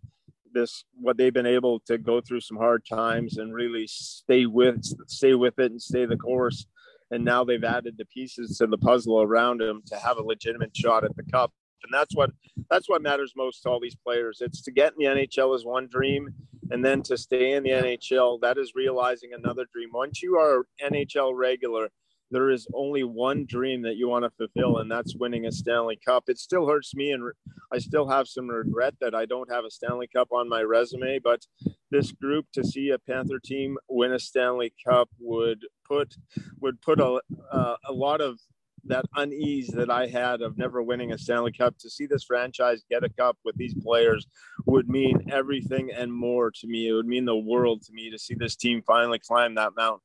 This 0.54 0.84
what 1.00 1.16
they've 1.16 1.32
been 1.32 1.46
able 1.46 1.80
to 1.86 1.96
go 1.96 2.20
through 2.20 2.40
some 2.40 2.58
hard 2.58 2.84
times 2.84 3.38
and 3.38 3.54
really 3.54 3.86
stay 3.86 4.44
with 4.44 4.84
stay 5.08 5.34
with 5.34 5.58
it 5.58 5.70
and 5.70 5.80
stay 5.80 6.04
the 6.04 6.16
course. 6.16 6.66
And 7.10 7.24
now 7.24 7.44
they've 7.44 7.64
added 7.64 7.96
the 7.96 8.04
pieces 8.06 8.58
to 8.58 8.66
the 8.66 8.78
puzzle 8.78 9.22
around 9.22 9.62
him 9.62 9.82
to 9.86 9.96
have 9.96 10.18
a 10.18 10.22
legitimate 10.22 10.76
shot 10.76 11.04
at 11.04 11.16
the 11.16 11.22
cup. 11.24 11.52
And 11.84 11.92
that's 11.92 12.14
what 12.14 12.32
that's 12.70 12.88
what 12.88 13.02
matters 13.02 13.32
most 13.34 13.62
to 13.62 13.70
all 13.70 13.80
these 13.80 13.96
players. 13.96 14.42
It's 14.42 14.62
to 14.62 14.70
get 14.72 14.92
in 14.92 14.98
the 14.98 15.26
NHL 15.26 15.56
is 15.56 15.64
one 15.64 15.88
dream, 15.88 16.28
and 16.70 16.84
then 16.84 17.02
to 17.04 17.16
stay 17.16 17.52
in 17.52 17.62
the 17.62 17.70
NHL 17.70 18.40
that 18.42 18.58
is 18.58 18.72
realizing 18.74 19.30
another 19.32 19.66
dream. 19.72 19.88
Once 19.92 20.22
you 20.22 20.36
are 20.36 20.66
NHL 20.82 21.32
regular, 21.34 21.88
there 22.32 22.50
is 22.50 22.66
only 22.74 23.04
one 23.04 23.44
dream 23.46 23.82
that 23.82 23.96
you 23.96 24.08
want 24.08 24.24
to 24.24 24.30
fulfill, 24.30 24.78
and 24.78 24.90
that's 24.90 25.14
winning 25.14 25.46
a 25.46 25.52
Stanley 25.52 25.98
Cup. 26.04 26.24
It 26.28 26.38
still 26.38 26.66
hurts 26.66 26.94
me, 26.94 27.12
and 27.12 27.30
I 27.70 27.78
still 27.78 28.08
have 28.08 28.26
some 28.26 28.48
regret 28.48 28.94
that 29.00 29.14
I 29.14 29.26
don't 29.26 29.52
have 29.52 29.64
a 29.64 29.70
Stanley 29.70 30.08
Cup 30.08 30.28
on 30.32 30.48
my 30.48 30.62
resume. 30.62 31.20
But 31.22 31.46
this 31.90 32.10
group 32.10 32.46
to 32.54 32.64
see 32.64 32.90
a 32.90 32.98
Panther 32.98 33.38
team 33.38 33.76
win 33.88 34.12
a 34.12 34.18
Stanley 34.18 34.72
Cup 34.84 35.10
would 35.20 35.60
put 35.86 36.14
would 36.60 36.80
put 36.80 37.00
a 37.00 37.20
uh, 37.52 37.76
a 37.86 37.92
lot 37.92 38.20
of 38.20 38.40
that 38.84 39.04
unease 39.14 39.68
that 39.68 39.90
I 39.90 40.06
had 40.06 40.42
of 40.42 40.58
never 40.58 40.82
winning 40.82 41.12
a 41.12 41.18
Stanley 41.18 41.52
Cup 41.52 41.78
to 41.78 41.90
see 41.90 42.06
this 42.06 42.24
franchise 42.24 42.82
get 42.90 43.04
a 43.04 43.08
cup 43.08 43.36
with 43.44 43.56
these 43.56 43.74
players 43.74 44.26
would 44.66 44.88
mean 44.88 45.30
everything 45.30 45.92
and 45.92 46.12
more 46.12 46.50
to 46.50 46.66
me. 46.66 46.88
It 46.88 46.92
would 46.92 47.06
mean 47.06 47.24
the 47.24 47.36
world 47.36 47.82
to 47.82 47.92
me 47.92 48.10
to 48.10 48.18
see 48.18 48.34
this 48.34 48.56
team 48.56 48.82
finally 48.84 49.20
climb 49.20 49.54
that 49.54 49.76
mountain. 49.76 50.00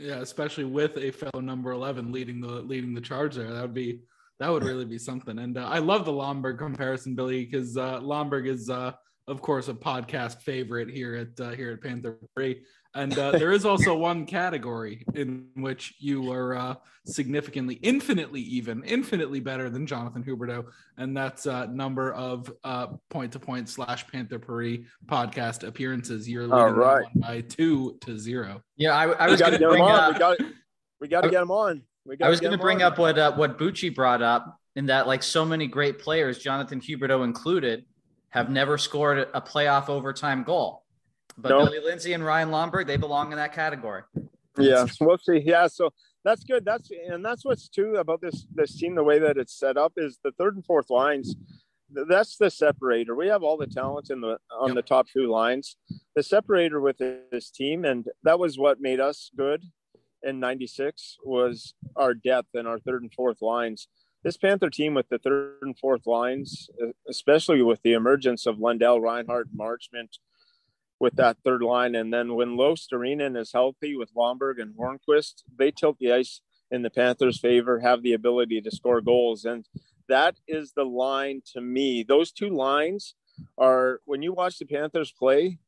Yeah, 0.00 0.20
especially 0.20 0.64
with 0.64 0.96
a 0.96 1.10
fellow 1.10 1.42
number 1.42 1.72
eleven 1.72 2.10
leading 2.10 2.40
the 2.40 2.62
leading 2.62 2.94
the 2.94 3.02
charge 3.02 3.34
there, 3.34 3.52
that 3.52 3.60
would 3.60 3.74
be 3.74 4.00
that 4.38 4.48
would 4.48 4.64
really 4.64 4.86
be 4.86 4.96
something. 4.98 5.38
And 5.38 5.58
uh, 5.58 5.68
I 5.68 5.78
love 5.78 6.06
the 6.06 6.12
Lomberg 6.12 6.56
comparison, 6.56 7.14
Billy, 7.14 7.44
because 7.44 7.76
uh, 7.76 8.00
Lomberg 8.00 8.48
is, 8.48 8.70
uh, 8.70 8.92
of 9.28 9.42
course, 9.42 9.68
a 9.68 9.74
podcast 9.74 10.40
favorite 10.40 10.88
here 10.88 11.14
at 11.16 11.38
uh, 11.44 11.50
here 11.50 11.72
at 11.72 11.82
Panther 11.82 12.18
Free. 12.34 12.62
And 12.94 13.16
uh, 13.16 13.30
there 13.32 13.52
is 13.52 13.64
also 13.64 13.96
one 13.96 14.26
category 14.26 15.04
in 15.14 15.46
which 15.54 15.94
you 16.00 16.32
are 16.32 16.56
uh, 16.56 16.74
significantly, 17.06 17.76
infinitely 17.82 18.40
even, 18.40 18.82
infinitely 18.82 19.38
better 19.38 19.70
than 19.70 19.86
Jonathan 19.86 20.24
Huberdeau, 20.24 20.66
and 20.96 21.16
that's 21.16 21.46
uh, 21.46 21.66
number 21.66 22.12
of 22.14 22.52
point 23.08 23.32
to 23.32 23.38
point 23.38 23.68
slash 23.68 24.08
Panther 24.08 24.40
Paris 24.40 24.78
podcast 25.06 25.66
appearances. 25.66 26.28
You're 26.28 26.42
leading 26.42 26.58
All 26.58 26.72
right. 26.72 27.06
by 27.14 27.42
two 27.42 27.96
to 28.00 28.18
zero. 28.18 28.60
Yeah, 28.76 28.96
I, 28.96 29.04
I 29.12 29.30
was 29.30 29.40
going 29.40 29.52
to 29.52 29.68
bring 29.68 29.82
up. 29.82 30.14
We 30.14 30.18
got, 30.18 30.38
we 31.00 31.08
got 31.08 31.20
to 31.20 31.30
get 31.30 31.42
him 31.42 31.52
on. 31.52 31.82
I 32.20 32.28
was 32.28 32.40
going 32.40 32.52
to 32.52 32.58
bring 32.58 32.82
on. 32.82 32.92
up 32.92 32.98
what 32.98 33.16
uh, 33.16 33.32
what 33.34 33.56
Bucci 33.56 33.94
brought 33.94 34.20
up, 34.20 34.58
in 34.74 34.86
that 34.86 35.06
like 35.06 35.22
so 35.22 35.44
many 35.44 35.68
great 35.68 36.00
players, 36.00 36.38
Jonathan 36.38 36.80
Huberdeau 36.80 37.22
included, 37.22 37.84
have 38.30 38.50
never 38.50 38.78
scored 38.78 39.28
a 39.32 39.40
playoff 39.40 39.88
overtime 39.88 40.42
goal. 40.42 40.84
But 41.40 41.50
nope. 41.50 41.70
Billy 41.70 41.80
Lindsay 41.80 42.12
and 42.12 42.24
Ryan 42.24 42.50
Lomberg, 42.50 42.86
they 42.86 42.96
belong 42.96 43.32
in 43.32 43.38
that 43.38 43.52
category. 43.52 44.02
Yeah, 44.58 44.86
we'll 45.00 45.18
see. 45.18 45.38
Yeah, 45.44 45.68
so 45.68 45.90
that's 46.24 46.44
good. 46.44 46.64
That's 46.64 46.90
and 46.90 47.24
that's 47.24 47.44
what's 47.44 47.68
too 47.68 47.96
about 47.96 48.20
this 48.20 48.46
this 48.54 48.76
team. 48.76 48.94
The 48.94 49.04
way 49.04 49.18
that 49.18 49.38
it's 49.38 49.58
set 49.58 49.76
up 49.76 49.94
is 49.96 50.18
the 50.22 50.32
third 50.32 50.56
and 50.56 50.64
fourth 50.64 50.90
lines. 50.90 51.36
That's 52.08 52.36
the 52.36 52.50
separator. 52.50 53.14
We 53.16 53.28
have 53.28 53.42
all 53.42 53.56
the 53.56 53.66
talent 53.66 54.10
in 54.10 54.20
the 54.20 54.38
on 54.58 54.68
yep. 54.68 54.76
the 54.76 54.82
top 54.82 55.06
two 55.08 55.30
lines. 55.30 55.76
The 56.14 56.22
separator 56.22 56.80
with 56.80 56.98
this 56.98 57.50
team, 57.50 57.84
and 57.84 58.06
that 58.22 58.38
was 58.38 58.58
what 58.58 58.80
made 58.80 59.00
us 59.00 59.30
good 59.36 59.64
in 60.22 60.40
'96 60.40 61.18
was 61.24 61.74
our 61.96 62.14
depth 62.14 62.50
and 62.54 62.68
our 62.68 62.78
third 62.78 63.02
and 63.02 63.12
fourth 63.12 63.40
lines. 63.40 63.88
This 64.22 64.36
Panther 64.36 64.68
team 64.68 64.92
with 64.92 65.08
the 65.08 65.18
third 65.18 65.60
and 65.62 65.78
fourth 65.78 66.06
lines, 66.06 66.68
especially 67.08 67.62
with 67.62 67.80
the 67.82 67.94
emergence 67.94 68.44
of 68.44 68.58
Lundell, 68.58 69.00
Reinhart, 69.00 69.48
Marchment, 69.56 70.18
with 71.00 71.16
that 71.16 71.38
third 71.42 71.62
line. 71.62 71.94
And 71.94 72.12
then 72.12 72.34
when 72.34 72.56
Luostarinen 72.56 73.36
is 73.36 73.52
healthy 73.52 73.96
with 73.96 74.14
Lomberg 74.14 74.60
and 74.60 74.74
Hornqvist, 74.76 75.42
they 75.58 75.70
tilt 75.70 75.96
the 75.98 76.12
ice 76.12 76.42
in 76.70 76.82
the 76.82 76.90
Panthers' 76.90 77.40
favor, 77.40 77.80
have 77.80 78.02
the 78.02 78.12
ability 78.12 78.60
to 78.60 78.70
score 78.70 79.00
goals. 79.00 79.44
And 79.44 79.66
that 80.08 80.36
is 80.46 80.72
the 80.72 80.84
line 80.84 81.42
to 81.54 81.60
me. 81.60 82.04
Those 82.06 82.30
two 82.30 82.50
lines 82.50 83.14
are 83.58 84.00
when 84.04 84.22
you 84.22 84.32
watch 84.32 84.58
the 84.58 84.66
Panthers 84.66 85.10
play, 85.10 85.58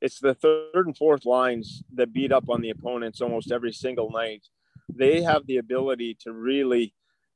it's 0.00 0.20
the 0.20 0.34
third 0.34 0.86
and 0.86 0.96
fourth 0.96 1.24
lines 1.24 1.82
that 1.94 2.12
beat 2.12 2.32
up 2.32 2.48
on 2.48 2.60
the 2.60 2.70
opponents 2.70 3.20
almost 3.20 3.50
every 3.50 3.72
single 3.72 4.10
night. 4.10 4.46
They 4.94 5.22
have 5.22 5.46
the 5.46 5.56
ability 5.56 6.18
to 6.22 6.32
really 6.32 6.94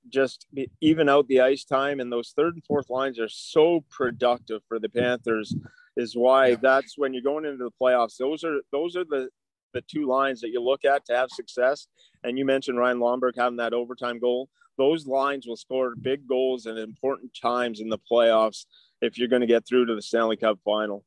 just 0.08 0.46
even 0.80 1.08
out 1.08 1.26
the 1.28 1.40
ice 1.40 1.64
time, 1.64 2.00
and 2.00 2.12
those 2.12 2.32
third 2.36 2.54
and 2.54 2.64
fourth 2.64 2.90
lines 2.90 3.18
are 3.18 3.28
so 3.28 3.84
productive 3.90 4.62
for 4.68 4.78
the 4.78 4.88
Panthers 4.88 5.54
is 5.96 6.14
why 6.14 6.48
yeah. 6.48 6.56
that's 6.60 6.94
when 6.96 7.14
you're 7.14 7.22
going 7.22 7.44
into 7.44 7.64
the 7.64 7.70
playoffs. 7.80 8.16
Those 8.18 8.44
are 8.44 8.60
those 8.72 8.96
are 8.96 9.04
the 9.04 9.28
the 9.72 9.82
two 9.82 10.06
lines 10.06 10.40
that 10.40 10.50
you 10.50 10.60
look 10.60 10.84
at 10.84 11.04
to 11.06 11.16
have 11.16 11.30
success. 11.30 11.86
And 12.24 12.38
you 12.38 12.44
mentioned 12.44 12.78
Ryan 12.78 12.98
Lomberg 12.98 13.32
having 13.36 13.58
that 13.58 13.74
overtime 13.74 14.18
goal. 14.18 14.48
Those 14.78 15.06
lines 15.06 15.46
will 15.46 15.56
score 15.56 15.94
big 15.94 16.26
goals 16.26 16.66
at 16.66 16.76
important 16.76 17.32
times 17.40 17.80
in 17.80 17.88
the 17.88 17.98
playoffs 18.10 18.64
if 19.00 19.18
you're 19.18 19.28
going 19.28 19.40
to 19.40 19.46
get 19.46 19.66
through 19.66 19.86
to 19.86 19.94
the 19.94 20.02
Stanley 20.02 20.36
Cup 20.36 20.58
final. 20.64 21.04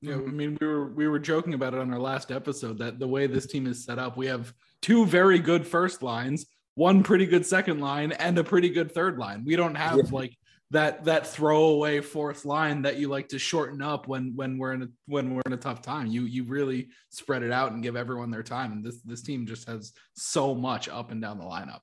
Yeah, 0.00 0.14
I 0.14 0.18
mean, 0.18 0.56
we 0.60 0.66
were 0.66 0.88
we 0.88 1.08
were 1.08 1.18
joking 1.18 1.54
about 1.54 1.74
it 1.74 1.80
on 1.80 1.92
our 1.92 1.98
last 1.98 2.30
episode 2.30 2.78
that 2.78 3.00
the 3.00 3.08
way 3.08 3.26
this 3.26 3.46
team 3.46 3.66
is 3.66 3.84
set 3.84 3.98
up, 3.98 4.16
we 4.16 4.26
have 4.26 4.52
two 4.80 5.04
very 5.04 5.40
good 5.40 5.66
first 5.66 6.02
lines, 6.02 6.46
one 6.76 7.02
pretty 7.02 7.26
good 7.26 7.44
second 7.44 7.80
line, 7.80 8.12
and 8.12 8.38
a 8.38 8.44
pretty 8.44 8.68
good 8.68 8.92
third 8.92 9.18
line. 9.18 9.44
We 9.44 9.56
don't 9.56 9.74
have 9.74 9.96
yeah. 9.96 10.04
like 10.12 10.36
that 10.70 11.04
that 11.04 11.26
throwaway 11.26 12.00
fourth 12.00 12.44
line 12.44 12.82
that 12.82 12.98
you 12.98 13.08
like 13.08 13.28
to 13.28 13.38
shorten 13.38 13.80
up 13.80 14.06
when 14.06 14.32
when 14.36 14.58
we're 14.58 14.74
in 14.74 14.82
a 14.82 14.88
when 15.06 15.34
we're 15.34 15.42
in 15.46 15.54
a 15.54 15.58
tough 15.58 15.80
time. 15.80 16.06
You 16.06 16.22
you 16.22 16.44
really 16.44 16.88
spread 17.08 17.42
it 17.42 17.52
out 17.52 17.72
and 17.72 17.82
give 17.82 17.96
everyone 17.96 18.30
their 18.30 18.42
time. 18.42 18.72
And 18.72 18.84
this 18.84 19.00
this 19.02 19.22
team 19.22 19.46
just 19.46 19.66
has 19.66 19.92
so 20.14 20.54
much 20.54 20.88
up 20.88 21.10
and 21.10 21.22
down 21.22 21.38
the 21.38 21.44
lineup. 21.44 21.80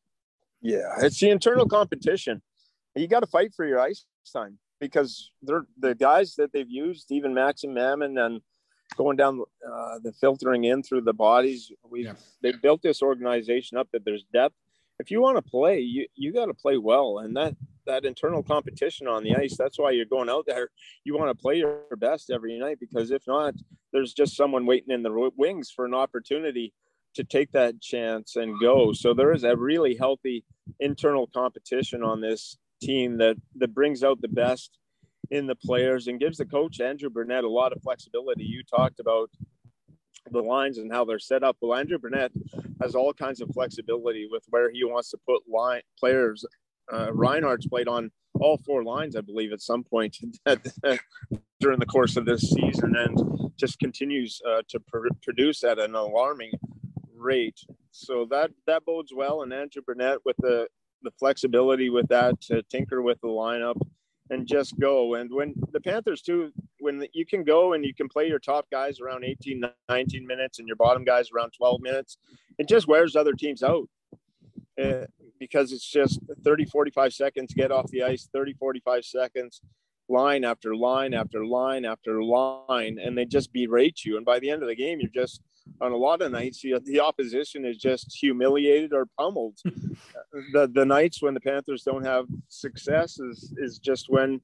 Yeah, 0.62 0.94
it's 1.00 1.20
the 1.20 1.30
internal 1.30 1.68
competition. 1.68 2.42
You 2.96 3.08
got 3.08 3.22
to 3.22 3.28
fight 3.28 3.54
for 3.56 3.66
your 3.66 3.80
ice 3.80 4.06
time 4.32 4.58
because 4.80 5.32
they're 5.42 5.66
the 5.80 5.96
guys 5.96 6.36
that 6.36 6.52
they've 6.54 6.70
used, 6.70 7.12
even 7.12 7.34
Maxim 7.34 7.74
Mamin 7.74 8.18
and 8.18 8.42
going 8.98 9.18
down 9.18 9.42
uh, 9.68 10.00
the 10.04 10.14
filtering 10.14 10.66
in 10.66 10.84
through 10.84 11.02
the 11.02 11.14
bodies. 11.14 11.72
We 11.90 12.06
yeah. 12.06 12.14
they 12.42 12.52
built 12.52 12.82
this 12.84 13.02
organization 13.02 13.78
up 13.78 13.90
that 13.94 14.06
there's 14.06 14.26
depth. 14.32 14.56
If 15.00 15.12
you 15.12 15.22
want 15.22 15.38
to 15.38 15.42
play, 15.42 15.80
you 15.80 16.06
you 16.16 16.32
got 16.32 16.46
to 16.46 16.54
play 16.54 16.78
well, 16.78 17.20
and 17.20 17.36
that 17.36 17.56
that 17.86 18.06
internal 18.06 18.44
competition 18.44 19.08
on 19.08 19.24
the 19.24 19.36
ice. 19.36 19.56
That's 19.58 19.80
why 19.80 19.92
you're 19.92 20.06
going 20.06 20.30
out 20.30 20.46
there. 20.46 20.70
You 21.04 21.18
want 21.18 21.36
to 21.36 21.42
play 21.42 21.56
your 21.56 21.84
best 21.98 22.32
every 22.32 22.58
night 22.58 22.78
because 22.80 23.12
if 23.12 23.24
not, 23.28 23.56
there's 23.94 24.14
just 24.14 24.36
someone 24.36 24.66
waiting 24.66 24.94
in 24.94 25.04
the 25.04 25.32
wings 25.38 25.72
for 25.74 25.86
an 25.86 25.94
opportunity 25.94 26.74
to 27.16 27.24
take 27.24 27.52
that 27.54 27.82
chance 27.82 28.36
and 28.36 28.60
go. 28.60 28.92
So 28.94 29.14
there 29.14 29.32
is 29.32 29.44
a 29.44 29.56
really 29.56 29.96
healthy 29.96 30.44
internal 30.80 31.28
competition 31.28 32.04
on 32.04 32.22
this 32.22 32.58
team 32.82 33.18
that 33.18 33.38
that 33.56 33.74
brings 33.74 34.04
out 34.04 34.22
the 34.22 34.28
best 34.28 34.78
in 35.32 35.48
the 35.48 35.56
players 35.56 36.08
and 36.08 36.20
gives 36.20 36.38
the 36.38 36.46
coach 36.46 36.80
Andrew 36.80 37.10
Brunette 37.10 37.44
a 37.44 37.50
lot 37.50 37.72
of 37.72 37.82
flexibility. 37.82 38.44
You 38.44 38.64
talked 38.64 39.00
about 39.00 39.30
the 40.32 40.42
lines 40.42 40.78
and 40.78 40.92
how 40.92 41.06
they're 41.06 41.20
set 41.20 41.44
up. 41.44 41.58
Well, 41.62 41.78
Andrew 41.78 41.98
Brunette 41.98 42.32
has 42.82 42.96
all 42.96 43.14
kinds 43.14 43.42
of 43.42 43.50
flexibility 43.54 44.28
with 44.30 44.44
where 44.50 44.72
he 44.72 44.84
wants 44.84 45.12
to 45.12 45.18
put 45.28 45.44
line 45.52 45.82
players 46.00 46.46
uh, 46.92 47.14
Reinhart's 47.14 47.68
played 47.68 47.88
on 47.88 48.12
all 48.40 48.58
four 48.66 48.84
lines, 48.84 49.16
I 49.16 49.22
believe, 49.22 49.52
at 49.52 49.62
some 49.62 49.84
point 49.84 50.18
during 51.60 51.80
the 51.80 51.86
course 51.86 52.18
of 52.18 52.26
this 52.26 52.42
season, 52.42 52.96
and 52.96 53.52
just 53.58 53.80
continues 53.80 54.42
uh, 54.48 54.62
to 54.70 54.80
pr- 54.80 55.08
produce 55.24 55.64
at 55.64 55.80
an 55.80 55.96
alarming 55.96 56.52
rate. 57.16 57.60
So 57.92 58.28
that 58.32 58.52
that 58.68 58.86
bodes 58.86 59.12
well. 59.16 59.42
And 59.42 59.54
Andrew 59.54 59.82
Brunette 59.82 60.20
with 60.26 60.36
the 60.40 60.68
the 61.02 61.12
flexibility 61.20 61.90
with 61.90 62.08
that 62.10 62.42
to 62.42 62.64
tinker 62.64 63.02
with 63.02 63.20
the 63.22 63.28
lineup 63.28 63.80
and 64.32 64.48
just 64.48 64.78
go. 64.80 65.16
And 65.16 65.32
when 65.32 65.54
the 65.72 65.80
Panthers 65.80 66.22
too, 66.22 66.52
when 66.80 67.06
you 67.14 67.26
can 67.26 67.44
go 67.44 67.74
and 67.74 67.86
you 67.86 67.94
can 67.94 68.10
play 68.10 68.28
your 68.28 68.40
top 68.40 68.66
guys 68.72 69.00
around 69.00 69.24
18, 69.24 69.64
19 69.90 70.26
minutes 70.26 70.60
and 70.60 70.68
your 70.68 70.78
bottom 70.78 71.04
guys 71.04 71.30
around 71.32 71.52
12 71.58 71.82
minutes, 71.82 72.18
it 72.58 72.68
just 72.68 72.88
wears 72.88 73.16
other 73.16 73.34
teams 73.34 73.64
out. 73.64 73.88
Uh, 74.82 75.06
because 75.40 75.72
it's 75.72 75.90
just 75.90 76.20
30, 76.44 76.66
45 76.66 77.14
seconds, 77.14 77.54
get 77.54 77.72
off 77.72 77.90
the 77.92 78.04
ice, 78.04 78.30
30, 78.34 78.54
45 78.54 79.06
seconds, 79.06 79.62
line 80.08 80.44
after 80.44 80.76
line 80.76 81.14
after 81.14 81.46
line 81.46 81.86
after 81.86 82.24
line, 82.24 83.00
and 83.00 83.18
they 83.18 83.26
just 83.26 83.52
berate 83.52 84.06
you. 84.06 84.18
And 84.18 84.26
by 84.26 84.40
the 84.40 84.50
end 84.50 84.62
of 84.62 84.70
the 84.70 84.76
game, 84.76 85.00
you're 85.00 85.10
just 85.10 85.42
on 85.82 85.92
a 85.92 85.98
lot 85.98 86.22
of 86.22 86.32
nights, 86.32 86.64
you, 86.64 86.80
the 86.80 87.00
opposition 87.00 87.66
is 87.66 87.78
just 87.78 88.16
humiliated 88.16 88.94
or 88.94 89.08
pummeled. 89.18 89.58
the 90.54 90.70
the 90.72 90.86
nights 90.86 91.22
when 91.22 91.34
the 91.34 91.40
Panthers 91.40 91.84
don't 91.84 92.06
have 92.06 92.28
success 92.50 93.20
is 93.20 93.54
is 93.58 93.80
just 93.80 94.10
when 94.10 94.42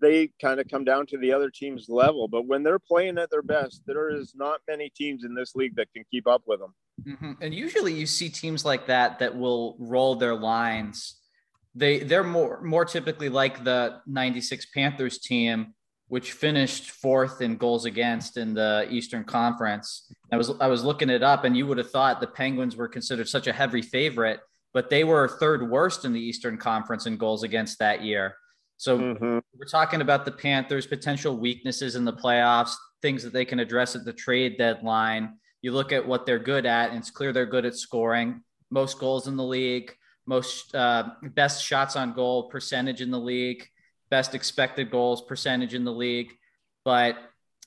they 0.00 0.30
kind 0.40 0.60
of 0.60 0.68
come 0.68 0.84
down 0.84 1.06
to 1.06 1.18
the 1.18 1.32
other 1.32 1.50
team's 1.50 1.88
level. 1.88 2.28
But 2.28 2.46
when 2.46 2.62
they're 2.62 2.78
playing 2.78 3.18
at 3.18 3.30
their 3.30 3.42
best, 3.42 3.82
there 3.86 4.10
is 4.10 4.34
not 4.34 4.60
many 4.68 4.90
teams 4.90 5.24
in 5.24 5.34
this 5.34 5.54
league 5.54 5.76
that 5.76 5.92
can 5.92 6.04
keep 6.10 6.26
up 6.26 6.42
with 6.46 6.60
them. 6.60 6.74
Mm-hmm. 7.04 7.32
And 7.42 7.54
usually 7.54 7.92
you 7.92 8.06
see 8.06 8.28
teams 8.28 8.64
like 8.64 8.86
that 8.86 9.18
that 9.18 9.36
will 9.36 9.76
roll 9.78 10.14
their 10.14 10.34
lines. 10.34 11.18
They 11.74 12.00
they're 12.00 12.22
more 12.22 12.60
more 12.62 12.84
typically 12.84 13.28
like 13.28 13.64
the 13.64 14.00
96 14.06 14.66
Panthers 14.66 15.18
team 15.18 15.74
which 16.12 16.32
finished 16.32 16.90
fourth 16.90 17.40
in 17.40 17.56
goals 17.56 17.86
against 17.86 18.36
in 18.36 18.52
the 18.52 18.86
Eastern 18.90 19.24
Conference. 19.24 20.12
I 20.30 20.36
was 20.36 20.52
I 20.60 20.66
was 20.66 20.84
looking 20.84 21.08
it 21.08 21.22
up 21.22 21.44
and 21.44 21.56
you 21.56 21.66
would 21.66 21.78
have 21.78 21.90
thought 21.90 22.20
the 22.20 22.26
Penguins 22.26 22.76
were 22.76 22.86
considered 22.86 23.30
such 23.30 23.46
a 23.46 23.52
heavy 23.52 23.80
favorite, 23.80 24.40
but 24.74 24.90
they 24.90 25.04
were 25.04 25.26
third 25.26 25.70
worst 25.70 26.04
in 26.04 26.12
the 26.12 26.20
Eastern 26.20 26.58
Conference 26.58 27.06
in 27.06 27.16
goals 27.16 27.44
against 27.44 27.78
that 27.78 28.04
year. 28.04 28.36
So 28.82 28.98
mm-hmm. 28.98 29.38
we're 29.56 29.64
talking 29.70 30.00
about 30.00 30.24
the 30.24 30.32
Panthers' 30.32 30.88
potential 30.88 31.36
weaknesses 31.36 31.94
in 31.94 32.04
the 32.04 32.12
playoffs, 32.12 32.72
things 33.00 33.22
that 33.22 33.32
they 33.32 33.44
can 33.44 33.60
address 33.60 33.94
at 33.94 34.04
the 34.04 34.12
trade 34.12 34.58
deadline. 34.58 35.38
You 35.60 35.70
look 35.70 35.92
at 35.92 36.04
what 36.04 36.26
they're 36.26 36.40
good 36.40 36.66
at, 36.66 36.90
and 36.90 36.98
it's 36.98 37.08
clear 37.08 37.32
they're 37.32 37.46
good 37.46 37.64
at 37.64 37.76
scoring. 37.76 38.42
most 38.70 38.98
goals 38.98 39.28
in 39.28 39.36
the 39.36 39.44
league, 39.44 39.94
most 40.26 40.74
uh, 40.74 41.10
best 41.22 41.64
shots 41.64 41.94
on 41.94 42.12
goal 42.12 42.48
percentage 42.48 43.00
in 43.00 43.12
the 43.12 43.20
league, 43.20 43.68
best 44.10 44.34
expected 44.34 44.90
goals 44.90 45.22
percentage 45.22 45.74
in 45.74 45.84
the 45.84 45.92
league. 45.92 46.32
But 46.84 47.18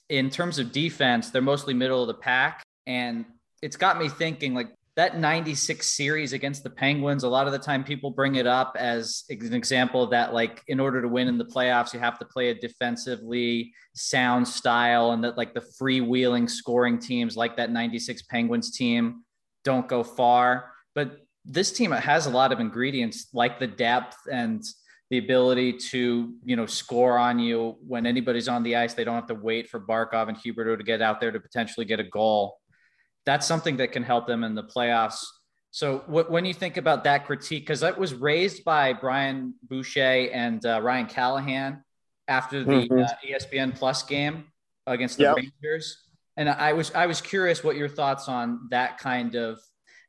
in 0.09 0.29
terms 0.29 0.59
of 0.59 0.73
defense, 0.73 1.29
they're 1.29 1.41
mostly 1.41 1.73
middle 1.73 2.01
of 2.01 2.07
the 2.07 2.13
pack. 2.13 2.61
And 2.87 3.23
it's 3.61 3.77
got 3.77 3.97
me 3.97 4.09
thinking 4.09 4.53
like 4.53 4.67
that 4.95 5.19
96 5.19 5.89
series 5.89 6.31
against 6.31 6.63
the 6.63 6.69
Penguins, 6.69 7.23
a 7.23 7.29
lot 7.29 7.47
of 7.47 7.53
the 7.53 7.59
time 7.59 7.83
people 7.83 8.11
bring 8.11 8.35
it 8.35 8.47
up 8.47 8.77
as 8.79 9.25
an 9.29 9.53
example 9.53 10.07
that, 10.07 10.33
like, 10.33 10.63
in 10.67 10.79
order 10.79 11.01
to 11.01 11.07
win 11.07 11.27
in 11.27 11.37
the 11.37 11.45
playoffs, 11.45 11.93
you 11.93 11.99
have 11.99 12.17
to 12.19 12.25
play 12.25 12.49
a 12.49 12.55
defensively 12.55 13.73
sound 13.93 14.47
style, 14.47 15.11
and 15.11 15.23
that, 15.23 15.37
like, 15.37 15.53
the 15.53 15.65
freewheeling 15.81 16.49
scoring 16.49 16.97
teams, 16.97 17.35
like 17.35 17.57
that 17.57 17.71
96 17.71 18.21
Penguins 18.23 18.71
team, 18.71 19.23
don't 19.65 19.87
go 19.87 20.01
far. 20.01 20.71
But 20.93 21.17
this 21.43 21.73
team 21.73 21.91
has 21.91 22.25
a 22.25 22.29
lot 22.29 22.53
of 22.53 22.61
ingredients, 22.61 23.27
like 23.33 23.59
the 23.59 23.67
depth 23.67 24.17
and 24.31 24.63
the 25.09 25.17
ability 25.17 25.73
to, 25.73 26.33
you 26.43 26.55
know, 26.55 26.65
score 26.65 27.19
on 27.19 27.37
you 27.37 27.75
when 27.85 28.05
anybody's 28.05 28.47
on 28.47 28.63
the 28.63 28.75
ice. 28.77 28.93
They 28.93 29.03
don't 29.03 29.15
have 29.15 29.27
to 29.27 29.35
wait 29.35 29.69
for 29.69 29.79
Barkov 29.79 30.29
and 30.29 30.37
Huberdeau 30.37 30.77
to 30.77 30.83
get 30.83 31.01
out 31.01 31.19
there 31.19 31.31
to 31.31 31.39
potentially 31.39 31.85
get 31.85 31.99
a 31.99 32.03
goal 32.03 32.57
that's 33.25 33.47
something 33.47 33.77
that 33.77 33.91
can 33.91 34.03
help 34.03 34.27
them 34.27 34.43
in 34.43 34.55
the 34.55 34.63
playoffs. 34.63 35.25
So 35.71 35.99
when 36.07 36.45
you 36.45 36.53
think 36.53 36.77
about 36.77 37.03
that 37.03 37.25
critique, 37.25 37.63
because 37.63 37.81
that 37.81 37.97
was 37.97 38.13
raised 38.13 38.63
by 38.63 38.93
Brian 38.93 39.55
Boucher 39.63 40.29
and 40.31 40.65
uh, 40.65 40.79
Ryan 40.81 41.05
Callahan 41.07 41.83
after 42.29 42.63
the 42.63 42.71
mm-hmm. 42.71 42.99
uh, 42.99 43.07
ESPN 43.27 43.75
Plus 43.75 44.03
game 44.03 44.45
against 44.87 45.17
the 45.17 45.23
yep. 45.23 45.35
Rangers, 45.35 45.97
and 46.37 46.47
I 46.47 46.71
was 46.71 46.93
I 46.95 47.07
was 47.07 47.19
curious 47.19 47.61
what 47.61 47.75
your 47.75 47.89
thoughts 47.89 48.29
on 48.29 48.67
that 48.71 48.99
kind 48.99 49.35
of 49.35 49.59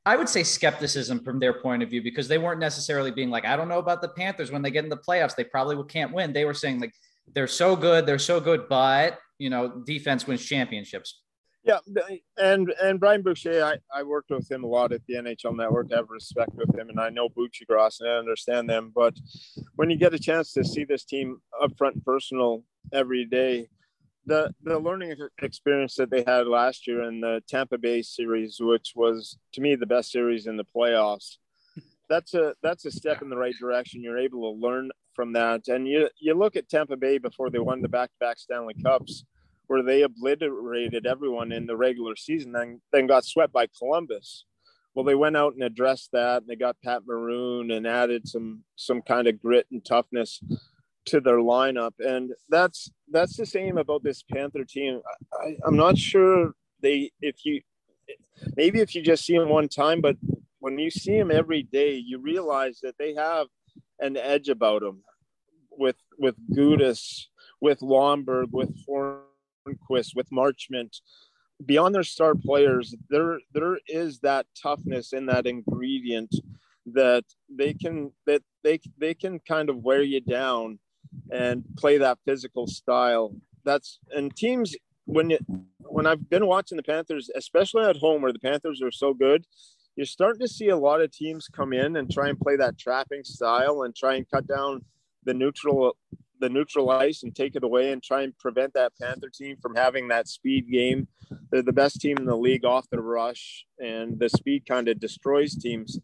I 0.04 0.14
would 0.14 0.28
say 0.28 0.44
skepticism 0.44 1.24
from 1.24 1.40
their 1.40 1.60
point 1.60 1.82
of 1.82 1.90
view 1.90 2.00
because 2.00 2.28
they 2.28 2.38
weren't 2.38 2.60
necessarily 2.60 3.10
being 3.10 3.30
like 3.30 3.44
I 3.44 3.56
don't 3.56 3.68
know 3.68 3.80
about 3.80 4.02
the 4.02 4.08
Panthers 4.08 4.52
when 4.52 4.62
they 4.62 4.70
get 4.70 4.84
in 4.84 4.90
the 4.90 4.96
playoffs 4.96 5.34
they 5.34 5.44
probably 5.44 5.76
can't 5.88 6.12
win. 6.12 6.32
They 6.32 6.44
were 6.44 6.54
saying 6.54 6.78
like 6.78 6.94
they're 7.34 7.48
so 7.48 7.74
good, 7.74 8.06
they're 8.06 8.20
so 8.20 8.38
good, 8.38 8.68
but 8.68 9.18
you 9.38 9.50
know 9.50 9.82
defense 9.84 10.28
wins 10.28 10.44
championships. 10.44 11.22
Yeah, 11.66 11.80
and 12.38 12.72
and 12.80 13.00
Brian 13.00 13.22
Boucher, 13.22 13.64
I, 13.64 13.78
I 13.92 14.04
worked 14.04 14.30
with 14.30 14.48
him 14.48 14.62
a 14.62 14.68
lot 14.68 14.92
at 14.92 15.04
the 15.08 15.14
NHL 15.14 15.56
Network. 15.56 15.88
I 15.92 15.96
have 15.96 16.10
respect 16.10 16.54
with 16.54 16.72
him, 16.78 16.90
and 16.90 17.00
I 17.00 17.08
know 17.08 17.28
Gross, 17.28 17.98
and 17.98 18.08
I 18.08 18.14
understand 18.14 18.70
them. 18.70 18.92
But 18.94 19.14
when 19.74 19.90
you 19.90 19.98
get 19.98 20.14
a 20.14 20.18
chance 20.18 20.52
to 20.52 20.64
see 20.64 20.84
this 20.84 21.04
team 21.04 21.40
up 21.60 21.76
front 21.76 21.96
and 21.96 22.04
personal 22.04 22.62
every 22.92 23.24
day, 23.24 23.66
the 24.26 24.54
the 24.62 24.78
learning 24.78 25.16
experience 25.42 25.96
that 25.96 26.08
they 26.08 26.22
had 26.24 26.46
last 26.46 26.86
year 26.86 27.02
in 27.02 27.20
the 27.20 27.42
Tampa 27.48 27.78
Bay 27.78 28.00
series, 28.00 28.58
which 28.60 28.92
was 28.94 29.36
to 29.54 29.60
me 29.60 29.74
the 29.74 29.86
best 29.86 30.12
series 30.12 30.46
in 30.46 30.56
the 30.56 30.64
playoffs, 30.64 31.38
that's 32.08 32.34
a 32.34 32.54
that's 32.62 32.84
a 32.84 32.92
step 32.92 33.22
in 33.22 33.28
the 33.28 33.36
right 33.36 33.54
direction. 33.58 34.04
You're 34.04 34.18
able 34.18 34.54
to 34.54 34.64
learn 34.64 34.92
from 35.14 35.32
that, 35.32 35.66
and 35.66 35.88
you 35.88 36.10
you 36.20 36.34
look 36.34 36.54
at 36.54 36.68
Tampa 36.68 36.96
Bay 36.96 37.18
before 37.18 37.50
they 37.50 37.58
won 37.58 37.82
the 37.82 37.88
back 37.88 38.10
to 38.10 38.18
back 38.20 38.38
Stanley 38.38 38.74
Cups 38.80 39.24
where 39.66 39.82
they 39.82 40.02
obliterated 40.02 41.06
everyone 41.06 41.52
in 41.52 41.66
the 41.66 41.76
regular 41.76 42.16
season 42.16 42.54
and 42.56 42.80
then 42.92 43.06
got 43.06 43.24
swept 43.24 43.52
by 43.52 43.66
Columbus. 43.78 44.44
Well, 44.94 45.04
they 45.04 45.14
went 45.14 45.36
out 45.36 45.54
and 45.54 45.62
addressed 45.62 46.10
that. 46.12 46.42
And 46.42 46.48
they 46.48 46.56
got 46.56 46.76
Pat 46.82 47.02
Maroon 47.06 47.70
and 47.70 47.86
added 47.86 48.26
some 48.26 48.64
some 48.76 49.02
kind 49.02 49.28
of 49.28 49.40
grit 49.40 49.66
and 49.70 49.84
toughness 49.84 50.40
to 51.06 51.20
their 51.20 51.38
lineup, 51.38 51.92
and 51.98 52.32
that's 52.48 52.90
that's 53.10 53.36
the 53.36 53.46
same 53.46 53.78
about 53.78 54.02
this 54.02 54.22
Panther 54.22 54.64
team. 54.64 55.00
I, 55.32 55.56
I'm 55.64 55.76
not 55.76 55.96
sure 55.96 56.52
they 56.82 57.10
if 57.20 57.44
you 57.44 57.62
maybe 58.56 58.80
if 58.80 58.94
you 58.94 59.02
just 59.02 59.24
see 59.24 59.38
them 59.38 59.48
one 59.48 59.68
time, 59.68 60.00
but 60.00 60.16
when 60.58 60.78
you 60.78 60.90
see 60.90 61.16
them 61.16 61.30
every 61.30 61.62
day, 61.62 61.94
you 61.94 62.18
realize 62.18 62.80
that 62.82 62.98
they 62.98 63.14
have 63.14 63.46
an 64.00 64.16
edge 64.16 64.48
about 64.48 64.82
them 64.82 65.02
with 65.70 65.96
with 66.18 66.34
Gudas, 66.52 67.26
with 67.60 67.80
Lomberg, 67.80 68.50
with 68.50 68.74
Horn 68.86 69.20
Hornqvist, 69.66 70.14
with 70.14 70.30
Marchment, 70.30 71.00
beyond 71.64 71.94
their 71.94 72.02
star 72.02 72.34
players, 72.34 72.94
there 73.08 73.38
there 73.52 73.78
is 73.86 74.20
that 74.20 74.46
toughness 74.60 75.12
in 75.12 75.26
that 75.26 75.46
ingredient 75.46 76.34
that 76.86 77.24
they 77.48 77.74
can 77.74 78.12
that 78.26 78.42
they 78.62 78.78
they 78.98 79.14
can 79.14 79.38
kind 79.40 79.70
of 79.70 79.78
wear 79.78 80.02
you 80.02 80.20
down 80.20 80.78
and 81.30 81.64
play 81.76 81.98
that 81.98 82.18
physical 82.24 82.66
style. 82.66 83.34
That's 83.64 83.98
and 84.14 84.34
teams 84.36 84.76
when 85.06 85.30
you 85.30 85.38
when 85.78 86.06
I've 86.06 86.28
been 86.28 86.46
watching 86.46 86.76
the 86.76 86.82
Panthers, 86.82 87.30
especially 87.34 87.84
at 87.84 87.96
home 87.96 88.22
where 88.22 88.32
the 88.32 88.38
Panthers 88.38 88.82
are 88.82 88.90
so 88.90 89.14
good, 89.14 89.46
you're 89.96 90.04
starting 90.06 90.40
to 90.40 90.48
see 90.48 90.68
a 90.68 90.76
lot 90.76 91.00
of 91.00 91.10
teams 91.10 91.48
come 91.48 91.72
in 91.72 91.96
and 91.96 92.10
try 92.10 92.28
and 92.28 92.38
play 92.38 92.56
that 92.56 92.78
trapping 92.78 93.24
style 93.24 93.82
and 93.82 93.96
try 93.96 94.14
and 94.16 94.30
cut 94.30 94.46
down 94.46 94.84
the 95.24 95.34
neutral 95.34 95.96
the 96.40 96.48
neutral 96.48 96.90
ice 96.90 97.22
and 97.22 97.34
take 97.34 97.56
it 97.56 97.64
away 97.64 97.92
and 97.92 98.02
try 98.02 98.22
and 98.22 98.36
prevent 98.38 98.74
that 98.74 98.92
Panther 99.00 99.30
team 99.30 99.56
from 99.60 99.74
having 99.74 100.08
that 100.08 100.28
speed 100.28 100.70
game. 100.70 101.08
They're 101.50 101.62
the 101.62 101.72
best 101.72 102.00
team 102.00 102.16
in 102.18 102.24
the 102.24 102.36
league 102.36 102.64
off 102.64 102.88
the 102.90 103.00
rush, 103.00 103.64
and 103.78 104.18
the 104.18 104.28
speed 104.28 104.64
kind 104.66 104.88
of 104.88 105.00
destroys 105.00 105.56
teams. 105.56 105.98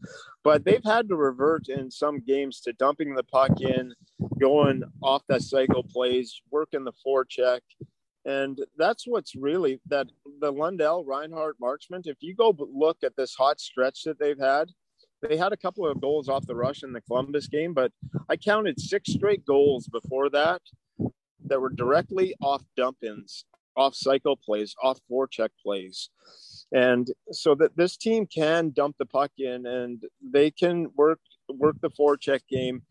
But 0.45 0.65
they've 0.65 0.85
had 0.85 1.09
to 1.09 1.17
revert 1.17 1.69
in 1.69 1.91
some 1.91 2.21
games 2.21 2.61
to 2.63 2.73
dumping 2.73 3.15
the 3.15 3.25
puck 3.25 3.61
in, 3.61 3.95
going 4.41 4.83
off 5.03 5.23
that 5.29 5.43
cycle 5.43 5.83
plays, 5.83 6.41
working 6.51 6.85
the 6.85 6.93
forecheck. 7.07 7.61
And 8.25 8.61
that's 8.79 9.05
what's 9.07 9.35
really 9.35 9.81
that 9.89 10.07
the 10.41 10.53
Lundell, 10.53 11.05
Reinhart, 11.05 11.57
Marchment. 11.61 12.07
If 12.07 12.19
you 12.21 12.35
go 12.35 12.57
look 12.73 12.99
at 13.03 13.17
this 13.17 13.35
hot 13.35 13.61
stretch 13.61 14.05
that 14.05 14.19
they've 14.19 14.39
had, 14.39 14.71
they 15.23 15.37
had 15.37 15.53
a 15.53 15.57
couple 15.57 15.87
of 15.87 16.01
goals 16.01 16.29
off 16.29 16.47
the 16.47 16.55
rush 16.55 16.83
in 16.83 16.93
the 16.93 17.01
Columbus 17.01 17.47
game, 17.47 17.73
but 17.73 17.93
I 18.29 18.37
counted 18.37 18.81
six 18.81 19.13
straight 19.13 19.47
goals 19.47 19.87
before 19.87 20.29
that 20.31 20.61
that 21.47 21.61
were 21.61 21.71
directly 21.71 22.35
off 22.41 22.63
dump 22.77 22.99
ins, 23.03 23.45
off 23.77 23.95
cycle 23.95 24.37
plays, 24.37 24.75
off 24.83 25.01
forecheck 25.11 25.51
plays. 25.63 26.11
And 26.73 27.09
so 27.31 27.55
that 27.57 27.77
this 27.77 27.97
team 27.97 28.27
can 28.27 28.71
dump 28.71 28.97
the 28.99 29.07
puck 29.07 29.33
in 29.39 29.67
and 29.67 30.03
they 30.23 30.51
can 30.51 30.89
work 30.97 31.21
work 31.49 31.77
the 31.81 31.91
forecheck 31.91 32.41
game 32.49 32.83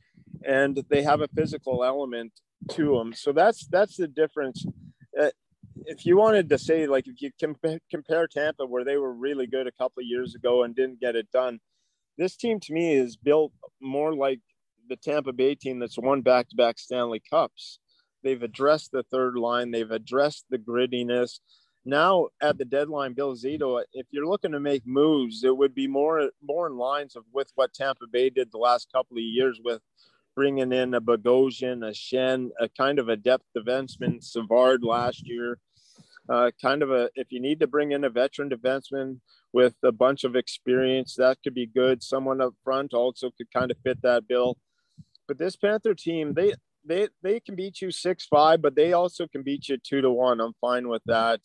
and 0.46 0.84
they 0.89 1.02
have 1.02 1.22
a 1.22 1.28
physical 1.30 1.84
element 1.84 2.32
to 2.72 2.98
them. 2.98 3.13
So 3.13 3.32
that's 3.32 3.67
that's 3.67 3.98
the 3.98 4.08
difference. 4.08 4.65
Uh, 5.20 5.32
if 5.86 6.06
you 6.06 6.17
wanted 6.17 6.50
to 6.50 6.58
say 6.58 6.86
like 6.86 7.08
if 7.08 7.22
you 7.22 7.32
compare, 7.39 7.80
compare 7.89 8.28
Tampa 8.28 8.65
where 8.65 8.86
they 8.86 8.98
were 8.98 9.13
really 9.13 9.48
good 9.48 9.67
a 9.67 9.72
couple 9.72 10.02
of 10.02 10.06
years 10.06 10.36
ago 10.36 10.63
and 10.63 10.76
didn't 10.76 11.00
get 11.00 11.15
it 11.15 11.32
done, 11.32 11.60
this 12.17 12.36
team 12.36 12.60
to 12.62 12.74
me 12.74 12.93
is 12.93 13.17
built 13.17 13.52
more 13.82 14.13
like 14.13 14.39
the 14.89 14.95
Tampa 14.95 15.34
Bay 15.34 15.56
team 15.56 15.80
that's 15.80 15.97
won 15.97 16.21
back 16.21 16.50
to 16.50 16.56
back 16.56 16.78
Stanley 16.78 17.21
Cups. 17.30 17.80
They've 18.24 18.41
addressed 18.41 18.91
the 18.91 19.04
third 19.04 19.36
line, 19.36 19.71
they've 19.71 19.89
addressed 19.89 20.45
the 20.50 20.58
grittiness. 20.58 21.39
Now 21.84 22.28
at 22.41 22.58
the 22.58 22.65
deadline, 22.65 23.13
Bill 23.13 23.36
Zito, 23.36 23.84
if 23.93 24.06
you're 24.12 24.28
looking 24.28 24.52
to 24.52 24.60
make 24.60 24.86
moves, 24.86 25.43
it 25.43 25.56
would 25.56 25.74
be 25.74 25.88
more 25.88 26.30
more 26.41 26.67
in 26.67 26.78
lines 26.78 27.15
of 27.15 27.24
with 27.34 27.52
what 27.56 27.74
Tampa 27.74 28.06
Bay 28.12 28.30
did 28.30 28.52
the 28.52 28.60
last 28.60 28.91
couple 28.93 29.17
of 29.17 29.24
years 29.24 29.60
with 29.63 29.82
bringing 30.36 30.71
in 30.71 30.93
a 30.93 31.02
Bogosian, 31.02 31.88
a 31.88 31.93
Shen, 31.93 32.52
a 32.60 32.69
kind 32.69 33.00
of 33.00 33.10
a 33.10 33.15
depth 33.15 33.45
defenseman, 33.58 34.24
Savard 34.24 34.84
last 34.84 35.28
year. 35.28 35.58
Uh, 36.30 36.52
kind 36.62 36.84
of 36.84 36.91
a 36.91 37.10
if 37.15 37.32
you 37.32 37.41
need 37.41 37.60
to 37.60 37.67
bring 37.67 37.93
in 37.93 38.04
a 38.04 38.10
veteran 38.10 38.50
defenseman 38.50 39.19
with 39.53 39.75
a 39.83 39.91
bunch 39.91 40.23
of 40.23 40.35
experience. 40.35 41.15
That 41.15 41.37
could 41.43 41.53
be 41.53 41.67
good. 41.67 42.03
Someone 42.03 42.41
up 42.41 42.53
front 42.63 42.93
also 42.93 43.31
could 43.37 43.51
kind 43.51 43.71
of 43.71 43.77
fit 43.83 44.01
that 44.01 44.27
bill. 44.27 44.57
But 45.27 45.37
this 45.37 45.55
Panther 45.55 45.93
team, 45.93 46.33
they 46.33 46.53
they 46.85 47.09
they 47.21 47.39
can 47.39 47.55
beat 47.55 47.81
you 47.81 47.91
six 47.91 48.25
five, 48.25 48.61
but 48.61 48.75
they 48.75 48.93
also 48.93 49.27
can 49.27 49.43
beat 49.43 49.69
you 49.69 49.77
two 49.77 50.01
to 50.01 50.11
one. 50.11 50.41
I'm 50.41 50.53
fine 50.59 50.87
with 50.87 51.03
that. 51.05 51.41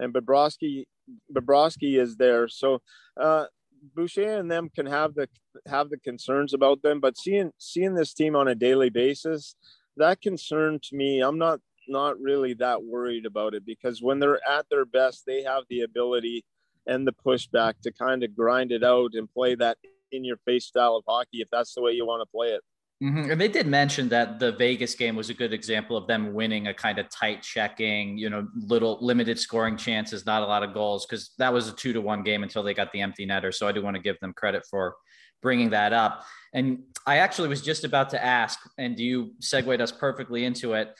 And 0.00 0.12
Bobrovsky 0.12 0.84
Bobrovsky 1.32 2.00
is 2.00 2.16
there, 2.16 2.48
so 2.48 2.80
uh, 3.20 3.46
Boucher 3.94 4.38
and 4.38 4.50
them 4.50 4.70
can 4.74 4.86
have 4.86 5.14
the 5.14 5.28
have 5.66 5.90
the 5.90 5.98
concerns 5.98 6.54
about 6.54 6.82
them. 6.82 7.00
But 7.00 7.18
seeing 7.18 7.52
seeing 7.58 7.94
this 7.94 8.14
team 8.14 8.36
on 8.36 8.48
a 8.48 8.54
daily 8.54 8.90
basis, 8.90 9.54
that 9.96 10.20
concern 10.20 10.80
to 10.84 10.96
me, 10.96 11.20
I'm 11.20 11.38
not 11.38 11.60
not 11.88 12.20
really 12.20 12.54
that 12.54 12.82
worried 12.84 13.26
about 13.26 13.54
it 13.54 13.66
because 13.66 14.00
when 14.00 14.20
they're 14.20 14.40
at 14.48 14.66
their 14.70 14.84
best, 14.84 15.24
they 15.26 15.42
have 15.42 15.64
the 15.68 15.80
ability 15.80 16.44
and 16.86 17.06
the 17.06 17.12
pushback 17.12 17.74
to 17.82 17.92
kind 17.92 18.22
of 18.22 18.34
grind 18.34 18.72
it 18.72 18.82
out 18.82 19.12
and 19.14 19.32
play 19.32 19.54
that 19.54 19.78
in 20.10 20.24
your 20.24 20.36
face 20.44 20.66
style 20.66 20.96
of 20.96 21.04
hockey 21.06 21.40
if 21.40 21.48
that's 21.50 21.74
the 21.74 21.80
way 21.80 21.92
you 21.92 22.06
want 22.06 22.20
to 22.20 22.30
play 22.30 22.48
it. 22.48 22.60
Mm-hmm. 23.02 23.32
And 23.32 23.40
they 23.40 23.48
did 23.48 23.66
mention 23.66 24.08
that 24.10 24.38
the 24.38 24.52
Vegas 24.52 24.94
game 24.94 25.16
was 25.16 25.28
a 25.28 25.34
good 25.34 25.52
example 25.52 25.96
of 25.96 26.06
them 26.06 26.34
winning 26.34 26.68
a 26.68 26.74
kind 26.74 27.00
of 27.00 27.08
tight 27.10 27.42
checking, 27.42 28.16
you 28.16 28.30
know, 28.30 28.46
little 28.54 28.96
limited 29.00 29.40
scoring 29.40 29.76
chances, 29.76 30.24
not 30.24 30.42
a 30.42 30.46
lot 30.46 30.62
of 30.62 30.72
goals, 30.72 31.04
because 31.04 31.32
that 31.38 31.52
was 31.52 31.68
a 31.68 31.72
two 31.72 31.92
to 31.92 32.00
one 32.00 32.22
game 32.22 32.44
until 32.44 32.62
they 32.62 32.74
got 32.74 32.92
the 32.92 33.00
empty 33.00 33.26
netter. 33.26 33.52
So 33.52 33.66
I 33.66 33.72
do 33.72 33.82
want 33.82 33.96
to 33.96 34.02
give 34.02 34.20
them 34.20 34.32
credit 34.34 34.64
for 34.70 34.94
bringing 35.40 35.70
that 35.70 35.92
up. 35.92 36.24
And 36.54 36.84
I 37.04 37.16
actually 37.16 37.48
was 37.48 37.60
just 37.60 37.82
about 37.82 38.10
to 38.10 38.24
ask, 38.24 38.60
and 38.78 38.96
you 38.96 39.32
segued 39.40 39.80
us 39.80 39.90
perfectly 39.90 40.44
into 40.44 40.74
it 40.74 40.94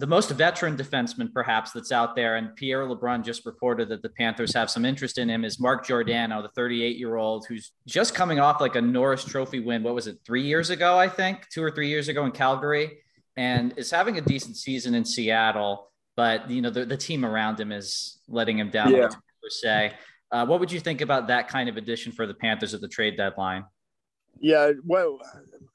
the 0.00 0.06
most 0.06 0.30
veteran 0.30 0.78
defenseman 0.78 1.30
perhaps 1.30 1.72
that's 1.72 1.92
out 1.92 2.16
there. 2.16 2.36
And 2.36 2.56
Pierre 2.56 2.86
LeBrun 2.86 3.22
just 3.22 3.44
reported 3.44 3.90
that 3.90 4.00
the 4.00 4.08
Panthers 4.08 4.54
have 4.54 4.70
some 4.70 4.86
interest 4.86 5.18
in 5.18 5.28
him. 5.28 5.44
Is 5.44 5.60
Mark 5.60 5.86
Giordano, 5.86 6.40
the 6.40 6.48
38 6.48 6.96
year 6.96 7.16
old 7.16 7.44
who's 7.46 7.72
just 7.86 8.14
coming 8.14 8.40
off 8.40 8.62
like 8.62 8.76
a 8.76 8.80
Norris 8.80 9.22
Trophy 9.22 9.60
win? 9.60 9.82
What 9.82 9.94
was 9.94 10.06
it, 10.06 10.18
three 10.24 10.42
years 10.42 10.70
ago? 10.70 10.98
I 10.98 11.06
think 11.06 11.46
two 11.50 11.62
or 11.62 11.70
three 11.70 11.88
years 11.88 12.08
ago 12.08 12.24
in 12.24 12.32
Calgary, 12.32 12.98
and 13.36 13.74
is 13.76 13.90
having 13.90 14.16
a 14.16 14.22
decent 14.22 14.56
season 14.56 14.94
in 14.94 15.04
Seattle. 15.04 15.90
But 16.16 16.50
you 16.50 16.62
know 16.62 16.70
the, 16.70 16.86
the 16.86 16.96
team 16.96 17.24
around 17.24 17.60
him 17.60 17.70
is 17.70 18.20
letting 18.26 18.58
him 18.58 18.70
down. 18.70 18.92
Yeah. 18.92 19.08
Per 19.08 19.50
se, 19.50 19.92
uh, 20.32 20.46
what 20.46 20.60
would 20.60 20.72
you 20.72 20.80
think 20.80 21.02
about 21.02 21.26
that 21.28 21.48
kind 21.48 21.68
of 21.68 21.76
addition 21.76 22.10
for 22.10 22.26
the 22.26 22.34
Panthers 22.34 22.72
at 22.72 22.80
the 22.80 22.88
trade 22.88 23.18
deadline? 23.18 23.64
Yeah, 24.38 24.72
well, 24.84 25.18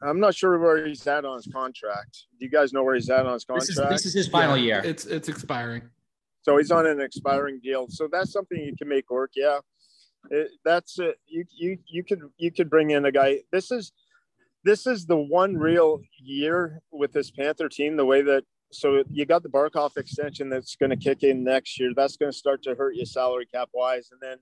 I'm 0.01 0.19
not 0.19 0.33
sure 0.33 0.57
where 0.57 0.85
he's 0.85 1.05
at 1.07 1.25
on 1.25 1.37
his 1.37 1.47
contract. 1.47 2.25
Do 2.39 2.45
you 2.45 2.51
guys 2.51 2.73
know 2.73 2.83
where 2.83 2.95
he's 2.95 3.09
at 3.09 3.25
on 3.25 3.33
his 3.33 3.45
This 3.45 3.75
contract? 3.75 3.93
is, 3.93 4.03
this 4.03 4.05
is 4.07 4.13
his 4.13 4.27
final 4.27 4.57
Yeah, 4.57 4.63
year. 4.63 4.81
It's 4.83 5.05
it's 5.05 5.29
expiring. 5.29 5.89
So 6.41 6.57
he's 6.57 6.71
on 6.71 6.85
an 6.85 7.01
expiring 7.01 7.59
deal. 7.63 7.87
So 7.89 8.07
that's 8.11 8.31
something 8.31 8.57
you 8.57 8.75
can 8.75 8.87
make 8.87 9.09
work. 9.09 9.31
Yeah, 9.35 9.59
it, 10.29 10.49
that's 10.63 10.99
it. 10.99 11.17
You 11.27 11.45
you 11.55 11.77
you 11.87 12.03
could 12.03 12.21
you 12.37 12.51
could 12.51 12.69
bring 12.69 12.91
in 12.91 13.05
a 13.05 13.11
guy. 13.11 13.41
This 13.51 13.71
is 13.71 13.91
this 14.63 14.87
is 14.87 15.05
the 15.05 15.17
one 15.17 15.55
real 15.55 16.01
year 16.19 16.81
with 16.91 17.13
this 17.13 17.31
Panther 17.31 17.69
team. 17.69 17.97
The 17.97 18.05
way 18.05 18.21
that 18.23 18.43
so 18.71 19.03
you 19.11 19.25
got 19.25 19.43
the 19.43 19.49
Barkov 19.49 19.95
extension 19.97 20.49
that's 20.49 20.75
going 20.75 20.89
to 20.89 20.97
kick 20.97 21.23
in 21.23 21.43
next 21.43 21.79
year. 21.79 21.91
That's 21.95 22.17
going 22.17 22.31
to 22.31 22.37
start 22.37 22.63
to 22.63 22.75
hurt 22.75 22.95
you 22.95 23.05
salary 23.05 23.45
cap 23.45 23.69
wise, 23.73 24.09
and 24.11 24.19
then 24.21 24.37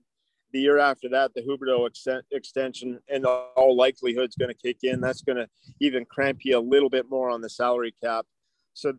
the 0.54 0.60
year 0.60 0.78
after 0.78 1.08
that, 1.08 1.34
the 1.34 1.42
Huberdeau 1.42 1.90
exten- 1.90 2.22
extension 2.30 3.00
in 3.08 3.24
all 3.24 3.76
likelihood 3.76 4.28
is 4.28 4.36
going 4.36 4.50
to 4.50 4.54
kick 4.54 4.78
in. 4.84 5.00
That's 5.00 5.20
going 5.20 5.36
to 5.36 5.48
even 5.80 6.04
cramp 6.04 6.44
you 6.44 6.56
a 6.56 6.60
little 6.60 6.88
bit 6.88 7.10
more 7.10 7.28
on 7.28 7.40
the 7.40 7.50
salary 7.50 7.92
cap. 8.02 8.24
So 8.72 8.94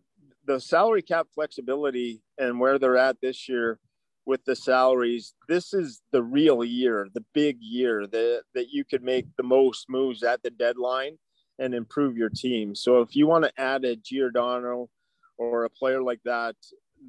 the 0.46 0.60
salary 0.60 1.00
cap 1.00 1.28
flexibility 1.34 2.20
and 2.36 2.60
where 2.60 2.78
they're 2.78 2.98
at 2.98 3.22
this 3.22 3.48
year 3.48 3.80
with 4.26 4.44
the 4.44 4.54
salaries, 4.54 5.32
this 5.48 5.72
is 5.72 6.02
the 6.12 6.22
real 6.22 6.62
year, 6.62 7.08
the 7.14 7.24
big 7.32 7.56
year 7.62 8.06
that, 8.06 8.42
that 8.54 8.68
you 8.70 8.84
could 8.84 9.02
make 9.02 9.24
the 9.38 9.42
most 9.42 9.86
moves 9.88 10.22
at 10.22 10.42
the 10.42 10.50
deadline 10.50 11.16
and 11.58 11.74
improve 11.74 12.18
your 12.18 12.28
team. 12.28 12.74
So 12.74 13.00
if 13.00 13.16
you 13.16 13.26
want 13.26 13.44
to 13.44 13.52
add 13.56 13.82
a 13.86 13.96
Giordano 13.96 14.90
or 15.38 15.64
a 15.64 15.70
player 15.70 16.02
like 16.02 16.20
that, 16.26 16.54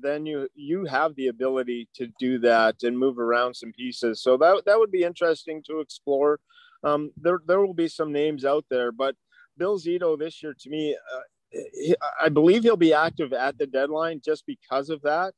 then 0.02 0.26
you 0.26 0.48
you 0.56 0.86
have 0.86 1.16
the 1.16 1.28
ability 1.28 1.88
to 1.96 2.08
do 2.20 2.40
that 2.40 2.84
and 2.84 2.98
move 2.98 3.20
around 3.20 3.56
some 3.56 3.72
pieces. 3.74 4.22
So 4.22 4.38
that 4.38 4.64
that 4.66 4.80
would 4.80 4.92
be 4.92 5.04
interesting 5.04 5.64
to 5.68 5.80
explore. 5.80 6.40
Um, 6.84 7.12
there 7.18 7.40
there 7.48 7.62
will 7.62 7.74
be 7.74 7.88
some 7.88 8.12
names 8.12 8.46
out 8.46 8.66
there, 8.70 8.92
but 8.92 9.16
Bill 9.58 9.80
Zito 9.80 10.18
this 10.18 10.42
year 10.44 10.56
to 10.60 10.70
me, 10.70 10.96
uh, 10.96 11.60
he- 11.74 11.96
I 12.22 12.30
believe 12.30 12.64
he'll 12.64 12.78
be 12.78 12.94
active 12.94 13.34
at 13.34 13.58
the 13.58 13.68
deadline 13.68 14.22
just 14.24 14.46
because 14.46 14.90
of 14.90 15.02
that, 15.02 15.34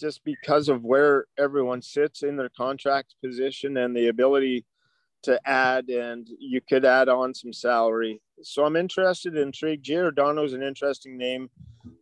just 0.00 0.24
because 0.24 0.68
of 0.68 0.84
where 0.84 1.26
everyone 1.38 1.82
sits 1.82 2.22
in 2.22 2.36
their 2.36 2.50
contract 2.50 3.14
position 3.22 3.76
and 3.76 3.96
the 3.96 4.08
ability 4.08 4.64
to 5.22 5.40
add, 5.48 5.88
and 5.88 6.28
you 6.38 6.60
could 6.60 6.84
add 6.84 7.08
on 7.08 7.34
some 7.34 7.52
salary. 7.52 8.20
So 8.42 8.64
I'm 8.64 8.76
interested, 8.76 9.36
intrigued. 9.36 9.84
Giordano's 9.84 10.52
an 10.52 10.62
interesting 10.62 11.16
name 11.16 11.48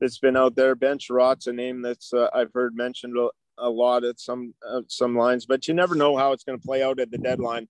that's 0.01 0.19
been 0.19 0.37
out 0.37 0.55
there. 0.55 0.75
Ben 0.75 0.99
Chiarot's 0.99 1.47
a 1.47 1.53
name 1.53 1.83
that's 1.83 2.13
uh, 2.13 2.29
I've 2.35 2.53
heard 2.55 2.75
mentioned 2.75 3.17
a, 3.17 3.29
a 3.59 3.69
lot 3.69 4.05
at 4.05 4.19
some 4.19 4.55
uh, 4.69 4.83
some 4.89 5.17
lines, 5.17 5.47
but 5.47 5.69
you 5.69 5.75
never 5.75 5.95
know 5.95 6.17
how 6.17 6.33
it's 6.33 6.45
going 6.45 6.59
to 6.59 6.67
play 6.67 6.83
out 6.83 7.01
at 7.01 7.11
the 7.11 7.19
deadline. 7.19 7.69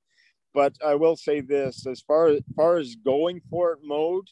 But 0.55 0.75
I 0.85 0.95
will 0.95 1.17
say 1.17 1.41
this: 1.41 1.87
as 1.87 2.01
far 2.01 2.29
as 2.29 2.43
far 2.57 2.79
as 2.79 2.97
going 2.97 3.41
for 3.51 3.73
it 3.73 3.81
mode, 3.83 4.29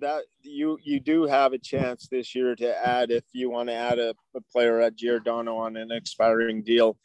that 0.00 0.24
you 0.42 0.78
you 0.82 1.00
do 1.00 1.24
have 1.24 1.52
a 1.52 1.58
chance 1.58 2.08
this 2.08 2.34
year 2.34 2.54
to 2.56 2.86
add 2.86 3.10
if 3.10 3.24
you 3.32 3.50
want 3.50 3.68
to 3.68 3.74
add 3.74 3.98
a, 3.98 4.14
a 4.34 4.40
player 4.52 4.80
at 4.80 4.96
Giordano 4.96 5.56
on 5.56 5.76
an 5.76 5.90
expiring 5.90 6.62
deal 6.62 6.96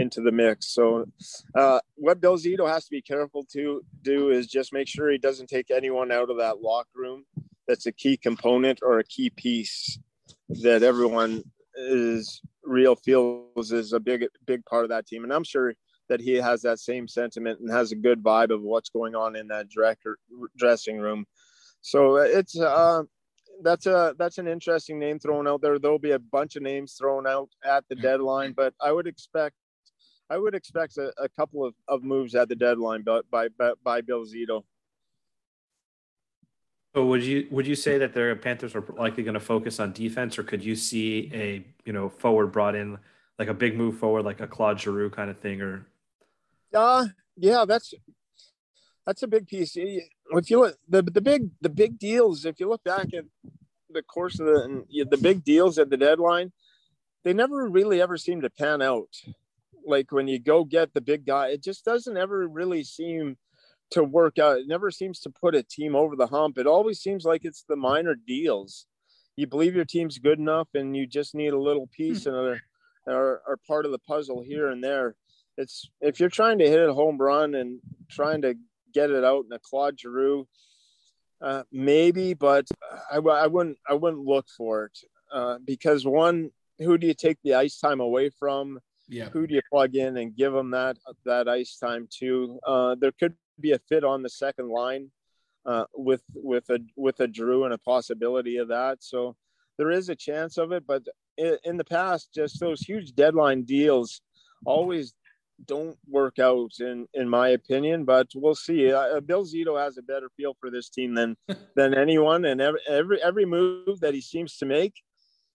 into 0.00 0.20
the 0.20 0.32
mix. 0.32 0.74
So 0.74 1.06
uh, 1.54 1.80
what 1.94 2.20
Bill 2.20 2.36
Zito 2.36 2.68
has 2.68 2.84
to 2.84 2.90
be 2.90 3.02
careful 3.02 3.44
to 3.52 3.82
do 4.02 4.30
is 4.30 4.46
just 4.46 4.72
make 4.72 4.88
sure 4.88 5.10
he 5.10 5.18
doesn't 5.18 5.48
take 5.48 5.70
anyone 5.70 6.10
out 6.10 6.30
of 6.30 6.38
that 6.38 6.60
locker 6.60 6.88
room 6.96 7.24
that's 7.68 7.86
a 7.86 7.92
key 7.92 8.16
component 8.16 8.80
or 8.82 8.98
a 8.98 9.04
key 9.04 9.30
piece 9.30 9.98
that 10.48 10.82
everyone 10.82 11.44
is 11.76 12.42
real 12.64 12.96
feels 12.96 13.70
is 13.70 13.92
a 13.92 14.00
big 14.00 14.26
big 14.44 14.64
part 14.64 14.84
of 14.84 14.90
that 14.90 15.06
team. 15.06 15.22
And 15.22 15.32
I'm 15.32 15.44
sure 15.44 15.74
that 16.08 16.20
he 16.20 16.34
has 16.34 16.62
that 16.62 16.80
same 16.80 17.06
sentiment 17.06 17.60
and 17.60 17.70
has 17.70 17.92
a 17.92 17.96
good 17.96 18.22
vibe 18.22 18.50
of 18.50 18.62
what's 18.62 18.90
going 18.90 19.14
on 19.14 19.36
in 19.36 19.46
that 19.48 19.68
director 19.68 20.18
dressing 20.58 20.98
room. 20.98 21.24
So 21.80 22.16
it's 22.16 22.58
uh 22.58 23.04
that's 23.62 23.86
a 23.86 24.14
that's 24.18 24.38
an 24.38 24.48
interesting 24.48 24.98
name 24.98 25.18
thrown 25.18 25.46
out 25.46 25.62
there. 25.62 25.78
There'll 25.78 25.98
be 25.98 26.10
a 26.12 26.18
bunch 26.18 26.56
of 26.56 26.62
names 26.62 26.94
thrown 26.98 27.26
out 27.26 27.50
at 27.64 27.84
the 27.88 27.94
deadline, 27.94 28.52
but 28.52 28.74
I 28.80 28.90
would 28.90 29.06
expect 29.06 29.54
I 30.30 30.38
would 30.38 30.54
expect 30.54 30.96
a, 30.96 31.12
a 31.20 31.28
couple 31.28 31.64
of, 31.64 31.74
of 31.88 32.04
moves 32.04 32.34
at 32.36 32.48
the 32.48 32.54
deadline 32.54 33.02
by 33.02 33.20
by 33.30 33.48
by, 33.48 33.72
by 33.82 34.00
Bill 34.00 34.24
Zito. 34.24 34.62
So 36.94 37.04
would 37.06 37.22
you 37.22 37.48
would 37.50 37.66
you 37.66 37.74
say 37.74 37.98
that 37.98 38.14
the 38.14 38.38
Panthers 38.40 38.74
are 38.74 38.84
likely 38.96 39.24
going 39.24 39.34
to 39.34 39.40
focus 39.40 39.80
on 39.80 39.92
defense, 39.92 40.38
or 40.38 40.44
could 40.44 40.64
you 40.64 40.76
see 40.76 41.30
a 41.34 41.64
you 41.84 41.92
know 41.92 42.08
forward 42.08 42.52
brought 42.52 42.74
in 42.74 42.98
like 43.38 43.48
a 43.48 43.54
big 43.54 43.76
move 43.76 43.98
forward, 43.98 44.24
like 44.24 44.40
a 44.40 44.46
Claude 44.46 44.80
Giroux 44.80 45.10
kind 45.10 45.30
of 45.30 45.38
thing, 45.38 45.60
or 45.60 45.86
Uh 46.74 47.06
yeah, 47.36 47.64
that's 47.66 47.92
that's 49.06 49.22
a 49.22 49.28
big 49.28 49.48
piece. 49.48 49.72
If 49.76 50.50
you 50.50 50.60
look 50.60 50.76
the 50.88 51.02
the 51.02 51.20
big 51.20 51.50
the 51.60 51.68
big 51.68 51.98
deals, 51.98 52.44
if 52.44 52.60
you 52.60 52.68
look 52.68 52.84
back 52.84 53.14
at 53.14 53.24
the 53.88 54.02
course 54.02 54.38
of 54.38 54.46
the 54.46 54.84
the 55.10 55.16
big 55.16 55.44
deals 55.44 55.78
at 55.78 55.90
the 55.90 55.96
deadline, 55.96 56.52
they 57.24 57.32
never 57.32 57.68
really 57.68 58.00
ever 58.00 58.16
seem 58.16 58.40
to 58.42 58.50
pan 58.50 58.82
out. 58.82 59.08
Like 59.90 60.12
when 60.12 60.28
you 60.28 60.38
go 60.38 60.64
get 60.64 60.94
the 60.94 61.00
big 61.00 61.26
guy, 61.26 61.48
it 61.48 61.62
just 61.62 61.84
doesn't 61.84 62.16
ever 62.16 62.48
really 62.48 62.84
seem 62.84 63.36
to 63.90 64.04
work 64.04 64.38
out. 64.38 64.58
It 64.58 64.68
never 64.68 64.90
seems 64.90 65.20
to 65.20 65.30
put 65.30 65.54
a 65.54 65.62
team 65.62 65.94
over 65.96 66.16
the 66.16 66.28
hump. 66.28 66.58
It 66.58 66.66
always 66.66 67.00
seems 67.00 67.24
like 67.24 67.44
it's 67.44 67.64
the 67.68 67.76
minor 67.76 68.14
deals. 68.14 68.86
You 69.36 69.46
believe 69.46 69.74
your 69.74 69.84
team's 69.84 70.18
good 70.18 70.38
enough, 70.38 70.68
and 70.74 70.96
you 70.96 71.06
just 71.06 71.34
need 71.34 71.52
a 71.52 71.60
little 71.60 71.88
piece 71.88 72.26
and 72.26 72.36
or, 72.36 72.60
or, 73.06 73.42
or 73.46 73.58
part 73.66 73.86
of 73.86 73.92
the 73.92 73.98
puzzle 73.98 74.42
here 74.42 74.70
and 74.70 74.82
there. 74.82 75.16
It's 75.56 75.88
if 76.00 76.20
you're 76.20 76.28
trying 76.28 76.58
to 76.58 76.68
hit 76.68 76.88
a 76.88 76.94
home 76.94 77.18
run 77.18 77.54
and 77.54 77.80
trying 78.08 78.42
to 78.42 78.54
get 78.94 79.10
it 79.10 79.24
out 79.24 79.44
in 79.44 79.52
a 79.52 79.58
Claude 79.58 79.98
Giroux, 79.98 80.46
uh, 81.42 81.62
maybe, 81.72 82.34
but 82.34 82.66
I, 83.10 83.16
I 83.16 83.46
wouldn't 83.46 83.78
I 83.88 83.94
wouldn't 83.94 84.24
look 84.24 84.46
for 84.56 84.86
it 84.86 84.98
uh, 85.32 85.58
because 85.64 86.06
one, 86.06 86.50
who 86.78 86.98
do 86.98 87.06
you 87.06 87.14
take 87.14 87.38
the 87.42 87.54
ice 87.54 87.78
time 87.78 88.00
away 88.00 88.30
from? 88.30 88.78
Yeah. 89.10 89.28
Who 89.30 89.46
do 89.46 89.54
you 89.54 89.62
plug 89.70 89.96
in 89.96 90.16
and 90.16 90.36
give 90.36 90.52
them 90.52 90.70
that 90.70 90.96
that 91.24 91.48
ice 91.48 91.76
time 91.76 92.08
to? 92.20 92.60
Uh, 92.66 92.94
there 92.94 93.12
could 93.12 93.34
be 93.58 93.72
a 93.72 93.78
fit 93.78 94.04
on 94.04 94.22
the 94.22 94.28
second 94.28 94.68
line 94.70 95.10
uh, 95.66 95.84
with 95.94 96.22
with 96.32 96.70
a 96.70 96.78
with 96.96 97.18
a 97.20 97.26
Drew 97.26 97.64
and 97.64 97.74
a 97.74 97.78
possibility 97.78 98.56
of 98.58 98.68
that. 98.68 98.98
So 99.02 99.36
there 99.78 99.90
is 99.90 100.08
a 100.08 100.14
chance 100.14 100.58
of 100.58 100.70
it, 100.70 100.86
but 100.86 101.02
in, 101.36 101.58
in 101.64 101.76
the 101.76 101.84
past, 101.84 102.32
just 102.32 102.60
those 102.60 102.80
huge 102.80 103.14
deadline 103.14 103.64
deals 103.64 104.20
always 104.64 105.12
don't 105.66 105.98
work 106.08 106.38
out 106.38 106.70
in 106.80 107.06
in 107.12 107.28
my 107.28 107.50
opinion 107.50 108.04
but 108.04 108.26
we'll 108.34 108.54
see 108.54 108.90
uh, 108.90 109.20
bill 109.20 109.44
zito 109.44 109.78
has 109.78 109.98
a 109.98 110.02
better 110.02 110.30
feel 110.34 110.56
for 110.58 110.70
this 110.70 110.88
team 110.88 111.14
than 111.14 111.36
than 111.76 111.92
anyone 111.92 112.46
and 112.46 112.62
every, 112.62 112.80
every 112.88 113.22
every 113.22 113.44
move 113.44 114.00
that 114.00 114.14
he 114.14 114.22
seems 114.22 114.56
to 114.56 114.64
make 114.64 114.94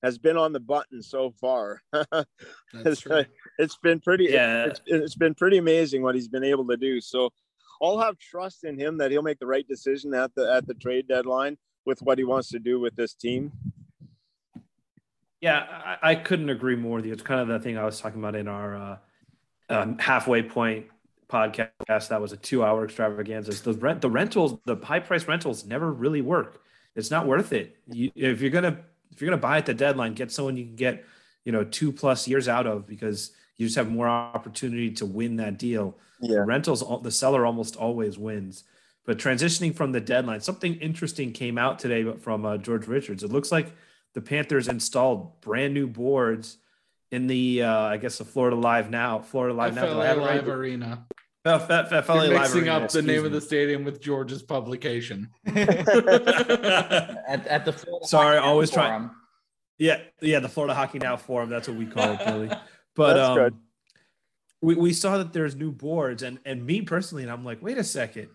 has 0.06 0.18
been 0.18 0.38
on 0.38 0.54
the 0.54 0.60
button 0.60 1.02
so 1.02 1.32
far 1.42 1.82
That's 1.92 2.26
it's, 2.74 3.02
true. 3.02 3.26
it's 3.58 3.78
been 3.78 4.00
pretty 4.00 4.26
Yeah. 4.30 4.66
it's, 4.68 4.82
it's 4.86 5.16
been 5.16 5.34
pretty 5.36 5.58
amazing 5.58 6.04
what 6.04 6.14
he's 6.16 6.28
been 6.28 6.44
able 6.44 6.66
to 6.68 6.78
do 6.78 7.02
so 7.02 7.32
i'll 7.82 8.00
have 8.00 8.18
trust 8.18 8.64
in 8.64 8.78
him 8.78 8.98
that 9.00 9.10
he'll 9.12 9.22
make 9.30 9.40
the 9.40 9.48
right 9.48 9.68
decision 9.68 10.14
at 10.14 10.32
the 10.36 10.54
at 10.54 10.68
the 10.68 10.74
trade 10.76 11.08
deadline 11.08 11.58
with 11.86 12.00
what 12.02 12.18
he 12.18 12.24
wants 12.24 12.50
to 12.50 12.60
do 12.60 12.80
with 12.80 12.96
this 12.96 13.14
team 13.14 13.52
Yeah, 15.42 15.60
I, 16.02 16.12
I 16.12 16.16
couldn't 16.16 16.50
agree 16.50 16.76
more 16.76 16.96
with 16.98 17.06
you. 17.06 17.14
It's 17.14 17.22
kind 17.22 17.40
of 17.42 17.48
the 17.48 17.60
thing 17.60 17.78
I 17.78 17.86
was 17.86 18.00
talking 18.00 18.20
about 18.20 18.36
in 18.36 18.48
our 18.48 18.76
uh, 18.76 18.98
um, 19.70 19.98
halfway 20.00 20.42
point 20.42 20.88
podcast. 21.30 22.08
That 22.10 22.20
was 22.22 22.32
a 22.32 22.38
two-hour 22.38 22.86
extravaganza. 22.86 23.52
The 23.52 23.74
rent, 23.74 24.02
the 24.02 24.10
rentals, 24.10 24.58
the 24.66 24.78
high-price 24.78 25.28
rentals 25.28 25.66
never 25.66 25.92
really 25.92 26.22
work. 26.22 26.62
It's 26.96 27.12
not 27.12 27.28
worth 27.28 27.52
it. 27.54 27.78
You, 27.92 28.10
if 28.16 28.42
you're 28.42 28.50
gonna 28.50 28.80
if 29.16 29.22
you're 29.22 29.30
gonna 29.30 29.42
buy 29.42 29.58
at 29.58 29.66
the 29.66 29.74
deadline, 29.74 30.14
get 30.14 30.32
someone 30.32 30.58
you 30.58 30.66
can 30.66 30.76
get 30.76 31.06
you 31.46 31.52
know 31.52 31.64
two 31.64 31.92
plus 31.92 32.28
years 32.28 32.48
out 32.50 32.68
of 32.68 32.86
because 32.86 33.32
you 33.56 33.66
just 33.66 33.78
have 33.78 33.90
more 33.90 34.08
opportunity 34.10 34.92
to 34.92 35.06
win 35.06 35.38
that 35.38 35.58
deal. 35.58 35.96
yeah 36.20 36.44
rentals 36.46 36.84
the 37.04 37.12
seller 37.12 37.46
almost 37.46 37.76
always 37.78 38.18
wins 38.18 38.64
but 39.06 39.18
transitioning 39.18 39.74
from 39.74 39.92
the 39.92 40.02
deadline 40.02 40.42
something 40.42 40.76
interesting 40.76 41.32
came 41.32 41.58
out 41.58 41.80
today 41.80 42.04
from 42.18 42.46
uh, 42.46 42.58
george 42.58 42.88
richards 42.88 43.24
it 43.24 43.32
looks 43.32 43.52
like 43.52 43.72
the 44.14 44.22
panthers 44.22 44.68
installed 44.68 45.40
brand 45.42 45.74
new 45.74 45.88
boards 45.88 46.58
in 47.12 47.28
the 47.28 47.62
uh, 47.62 47.84
i 47.84 47.98
guess 47.98 48.18
the 48.18 48.26
florida 48.26 48.56
live 48.56 48.90
now 48.90 49.20
florida 49.20 49.54
live 49.54 49.76
now 49.76 49.86
Do 49.86 49.92
FLA 49.92 50.06
have 50.06 50.18
it 50.18 50.22
right? 50.22 50.36
Live 50.36 50.48
Arena. 50.50 51.06
F- 51.46 51.70
F- 51.70 52.06
FLA 52.06 52.26
You're 52.26 52.40
mixing 52.40 52.62
Arena, 52.62 52.72
up 52.86 52.92
the 52.92 53.02
name 53.02 53.10
excuse 53.12 53.26
of 53.26 53.32
the 53.32 53.42
stadium 53.42 53.84
with 53.84 54.02
George's 54.02 54.42
publication. 54.42 55.30
at, 55.46 55.56
at 57.48 57.66
the 57.66 57.74
Florida 57.74 58.08
Sorry, 58.08 58.38
Hockey 58.38 58.48
always 58.48 58.72
try- 58.72 58.88
Forum. 58.88 59.12
Yeah, 59.78 60.00
yeah, 60.22 60.40
the 60.40 60.50
Florida 60.50 60.74
Hockey 60.74 61.00
Now 61.00 61.18
Forum. 61.18 61.50
That's 61.50 61.68
what 61.68 61.78
we 61.78 61.86
call 61.86 62.14
it, 62.14 62.20
Billy. 62.26 62.50
But 62.96 63.20
um, 63.20 63.60
we, 64.62 64.76
we 64.76 64.94
saw 64.94 65.18
that 65.18 65.34
there's 65.34 65.54
new 65.54 65.70
boards, 65.70 66.24
and 66.24 66.40
and 66.46 66.66
me 66.66 66.82
personally, 66.82 67.24
and 67.24 67.32
I'm 67.32 67.44
like, 67.44 67.62
wait 67.62 67.78
a 67.78 67.84
second, 67.84 68.30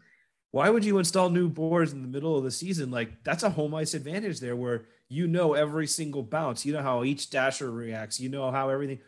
why 0.50 0.68
would 0.68 0.84
you 0.84 0.98
install 0.98 1.30
new 1.30 1.48
boards 1.48 1.94
in 1.94 2.02
the 2.02 2.08
middle 2.08 2.36
of 2.36 2.44
the 2.44 2.50
season? 2.50 2.90
Like 2.90 3.24
that's 3.24 3.42
a 3.42 3.48
home 3.48 3.74
ice 3.74 3.94
advantage 3.94 4.38
there, 4.38 4.54
where 4.54 4.84
you 5.08 5.26
know 5.26 5.54
every 5.54 5.86
single 5.86 6.22
bounce, 6.22 6.66
you 6.66 6.74
know 6.74 6.82
how 6.82 7.04
each 7.04 7.30
dasher 7.30 7.70
reacts, 7.70 8.20
you 8.20 8.28
know 8.28 8.50
how 8.50 8.68
everything. 8.68 8.98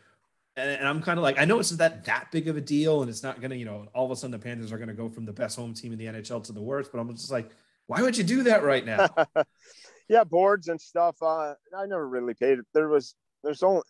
And, 0.56 0.70
and 0.70 0.88
I'm 0.88 1.00
kind 1.00 1.18
of 1.18 1.22
like, 1.22 1.38
I 1.38 1.44
know 1.44 1.58
it's 1.58 1.70
not 1.70 1.78
that 1.78 2.04
that 2.04 2.30
big 2.30 2.48
of 2.48 2.56
a 2.56 2.60
deal, 2.60 3.00
and 3.02 3.10
it's 3.10 3.22
not 3.22 3.40
gonna, 3.40 3.54
you 3.54 3.64
know, 3.64 3.86
all 3.94 4.04
of 4.04 4.10
a 4.10 4.16
sudden 4.16 4.32
the 4.32 4.38
Panthers 4.38 4.72
are 4.72 4.78
gonna 4.78 4.94
go 4.94 5.08
from 5.08 5.24
the 5.24 5.32
best 5.32 5.56
home 5.56 5.74
team 5.74 5.92
in 5.92 5.98
the 5.98 6.06
NHL 6.06 6.42
to 6.44 6.52
the 6.52 6.62
worst. 6.62 6.92
But 6.92 7.00
I'm 7.00 7.10
just 7.14 7.30
like, 7.30 7.50
why 7.86 8.02
would 8.02 8.16
you 8.16 8.24
do 8.24 8.42
that 8.44 8.62
right 8.62 8.84
now? 8.84 9.08
yeah, 10.08 10.24
boards 10.24 10.68
and 10.68 10.80
stuff. 10.80 11.16
Uh, 11.22 11.54
I 11.76 11.86
never 11.86 12.08
really 12.08 12.34
paid 12.34 12.58
it. 12.58 12.66
There 12.74 12.88
was 12.88 13.14
there's 13.42 13.62
only 13.62 13.82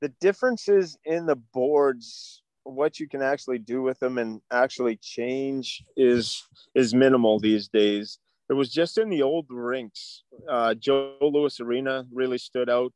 the 0.00 0.08
differences 0.20 0.96
in 1.04 1.26
the 1.26 1.36
boards 1.36 2.42
what 2.64 2.98
you 2.98 3.08
can 3.08 3.22
actually 3.22 3.58
do 3.58 3.80
with 3.82 3.98
them 4.00 4.18
and 4.18 4.40
actually 4.50 4.96
change 4.96 5.82
is 5.96 6.42
is 6.74 6.94
minimal 6.94 7.38
these 7.38 7.68
days 7.68 8.18
it 8.50 8.54
was 8.54 8.72
just 8.72 8.98
in 8.98 9.08
the 9.08 9.22
old 9.22 9.46
rinks 9.48 10.24
uh, 10.48 10.74
joe 10.74 11.16
louis 11.20 11.60
arena 11.60 12.04
really 12.12 12.38
stood 12.38 12.68
out 12.68 12.92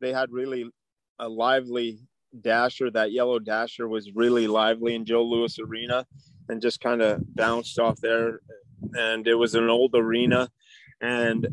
they 0.00 0.12
had 0.12 0.30
really 0.32 0.64
a 1.18 1.28
lively 1.28 2.00
dasher 2.40 2.90
that 2.90 3.12
yellow 3.12 3.38
dasher 3.38 3.88
was 3.88 4.12
really 4.14 4.46
lively 4.46 4.94
in 4.94 5.04
joe 5.04 5.24
Louis 5.24 5.58
arena 5.58 6.06
and 6.48 6.62
just 6.62 6.80
kind 6.80 7.02
of 7.02 7.22
bounced 7.34 7.78
off 7.78 8.00
there 8.00 8.40
and 8.94 9.26
it 9.26 9.34
was 9.34 9.54
an 9.54 9.68
old 9.68 9.92
arena 9.94 10.48
and 11.00 11.48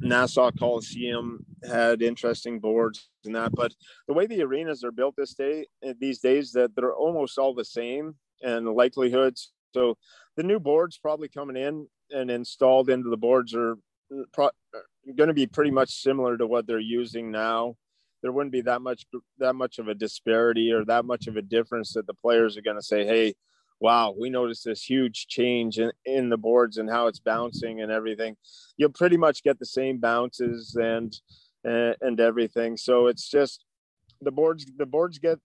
Nassau 0.00 0.50
Coliseum 0.50 1.44
had 1.68 2.02
interesting 2.02 2.58
boards 2.58 3.10
and 3.24 3.34
that, 3.34 3.52
but 3.54 3.74
the 4.08 4.14
way 4.14 4.26
the 4.26 4.42
arenas 4.42 4.82
are 4.82 4.92
built 4.92 5.14
this 5.16 5.34
day 5.34 5.66
eh, 5.84 5.92
these 6.00 6.20
days 6.20 6.52
that 6.52 6.74
they're 6.74 6.94
almost 6.94 7.38
all 7.38 7.54
the 7.54 7.64
same 7.64 8.14
and 8.42 8.66
the 8.66 8.72
likelihoods. 8.72 9.52
So 9.74 9.96
the 10.36 10.42
new 10.42 10.58
boards 10.58 10.98
probably 10.98 11.28
coming 11.28 11.56
in 11.56 11.86
and 12.10 12.30
installed 12.30 12.88
into 12.88 13.10
the 13.10 13.16
boards 13.16 13.54
are 13.54 13.76
mm, 14.12 14.24
pro- 14.32 14.46
eh, 14.74 15.12
going 15.16 15.28
to 15.28 15.34
be 15.34 15.46
pretty 15.46 15.70
much 15.70 15.90
similar 15.90 16.38
to 16.38 16.46
what 16.46 16.66
they're 16.66 16.78
using 16.78 17.30
now. 17.30 17.76
There 18.22 18.32
wouldn't 18.32 18.52
be 18.52 18.60
that 18.62 18.82
much 18.82 19.06
that 19.38 19.54
much 19.54 19.78
of 19.78 19.88
a 19.88 19.94
disparity 19.94 20.72
or 20.72 20.84
that 20.84 21.04
much 21.04 21.26
of 21.26 21.36
a 21.36 21.42
difference 21.42 21.94
that 21.94 22.06
the 22.06 22.14
players 22.14 22.56
are 22.56 22.62
going 22.62 22.76
to 22.76 22.82
say, 22.82 23.06
"Hey, 23.06 23.34
wow, 23.80 24.14
we 24.16 24.28
noticed 24.28 24.64
this 24.64 24.84
huge 24.84 25.26
change 25.26 25.78
in, 25.78 25.90
in 26.04 26.28
the 26.28 26.36
boards 26.36 26.76
and 26.76 26.88
how 26.88 27.06
it's 27.06 27.18
bouncing 27.18 27.80
and 27.80 27.90
everything. 27.90 28.36
You'll 28.76 28.90
pretty 28.90 29.16
much 29.16 29.42
get 29.42 29.58
the 29.58 29.66
same 29.66 29.98
bounces 29.98 30.76
and, 30.80 31.12
and, 31.64 31.96
and 32.02 32.20
everything. 32.20 32.76
So 32.76 33.06
it's 33.06 33.28
just 33.28 33.64
the 34.20 34.30
boards, 34.30 34.66
the 34.76 34.86
boards 34.86 35.18
get 35.18 35.38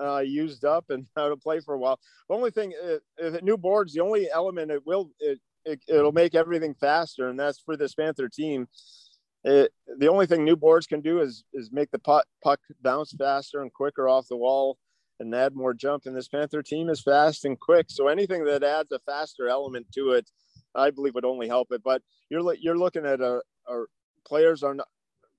uh, 0.00 0.20
used 0.20 0.64
up 0.64 0.86
and 0.90 1.06
how 1.16 1.28
to 1.28 1.36
play 1.36 1.60
for 1.60 1.74
a 1.74 1.78
while. 1.78 1.98
The 2.28 2.36
only 2.36 2.52
thing, 2.52 2.72
uh, 2.82 2.98
if 3.18 3.42
new 3.42 3.56
boards, 3.56 3.92
the 3.92 4.02
only 4.02 4.30
element 4.30 4.70
it 4.70 4.86
will, 4.86 5.10
it, 5.18 5.40
it, 5.64 5.80
it'll 5.88 6.12
make 6.12 6.36
everything 6.36 6.74
faster. 6.74 7.28
And 7.28 7.38
that's 7.38 7.58
for 7.58 7.76
this 7.76 7.94
Panther 7.94 8.28
team. 8.28 8.68
It, 9.46 9.72
the 9.98 10.08
only 10.08 10.26
thing 10.26 10.44
new 10.44 10.56
boards 10.56 10.88
can 10.88 11.00
do 11.00 11.20
is 11.20 11.44
is 11.54 11.70
make 11.70 11.92
the 11.92 12.00
puck, 12.00 12.26
puck 12.42 12.58
bounce 12.82 13.12
faster 13.12 13.62
and 13.62 13.72
quicker 13.72 14.08
off 14.08 14.26
the 14.26 14.36
wall 14.36 14.76
and 15.20 15.32
add 15.32 15.54
more 15.54 15.72
jump. 15.72 16.02
And 16.06 16.16
this 16.16 16.26
Panther 16.26 16.62
team 16.62 16.90
is 16.90 17.00
fast 17.00 17.44
and 17.44 17.58
quick. 17.58 17.86
So 17.88 18.08
anything 18.08 18.44
that 18.44 18.64
adds 18.64 18.90
a 18.90 18.98
faster 18.98 19.48
element 19.48 19.86
to 19.92 20.10
it, 20.10 20.28
I 20.74 20.90
believe 20.90 21.14
would 21.14 21.24
only 21.24 21.46
help 21.46 21.68
it. 21.70 21.84
But 21.84 22.02
you're 22.28 22.54
you're 22.54 22.76
looking 22.76 23.06
at 23.06 23.20
a, 23.20 23.40
a 23.68 23.84
players 24.26 24.64
are 24.64 24.74
not 24.74 24.88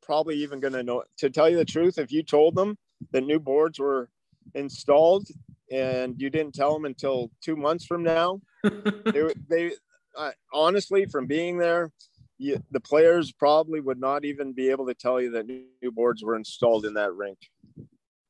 probably 0.02 0.38
even 0.38 0.62
going 0.62 0.74
to 0.74 0.84
know. 0.84 1.04
To 1.18 1.30
tell 1.30 1.50
you 1.50 1.58
the 1.58 1.66
truth, 1.66 1.98
if 1.98 2.10
you 2.10 2.24
told 2.24 2.56
them 2.56 2.78
that 3.12 3.26
new 3.26 3.42
boards 3.42 3.78
were 3.78 4.10
installed 4.56 5.28
and 5.70 6.16
you 6.18 6.30
didn't 6.30 6.56
tell 6.56 6.72
them 6.74 6.86
until 6.86 7.30
two 7.42 7.58
months 7.58 7.86
from 7.86 8.04
now, 8.04 8.40
they, 8.64 9.34
they 9.50 9.72
uh, 10.18 10.32
honestly 10.54 11.06
from 11.06 11.28
being 11.28 11.58
there. 11.58 11.92
You, 12.38 12.62
the 12.72 12.80
players 12.80 13.32
probably 13.32 13.80
would 13.80 14.00
not 14.00 14.26
even 14.26 14.54
be 14.54 14.70
able 14.70 14.88
to 14.88 14.94
tell 14.94 15.20
you 15.20 15.32
that 15.32 15.48
new 15.48 15.92
boards 15.92 16.24
were 16.24 16.36
installed 16.36 16.86
in 16.86 16.94
that 16.94 17.14
rink 17.14 17.40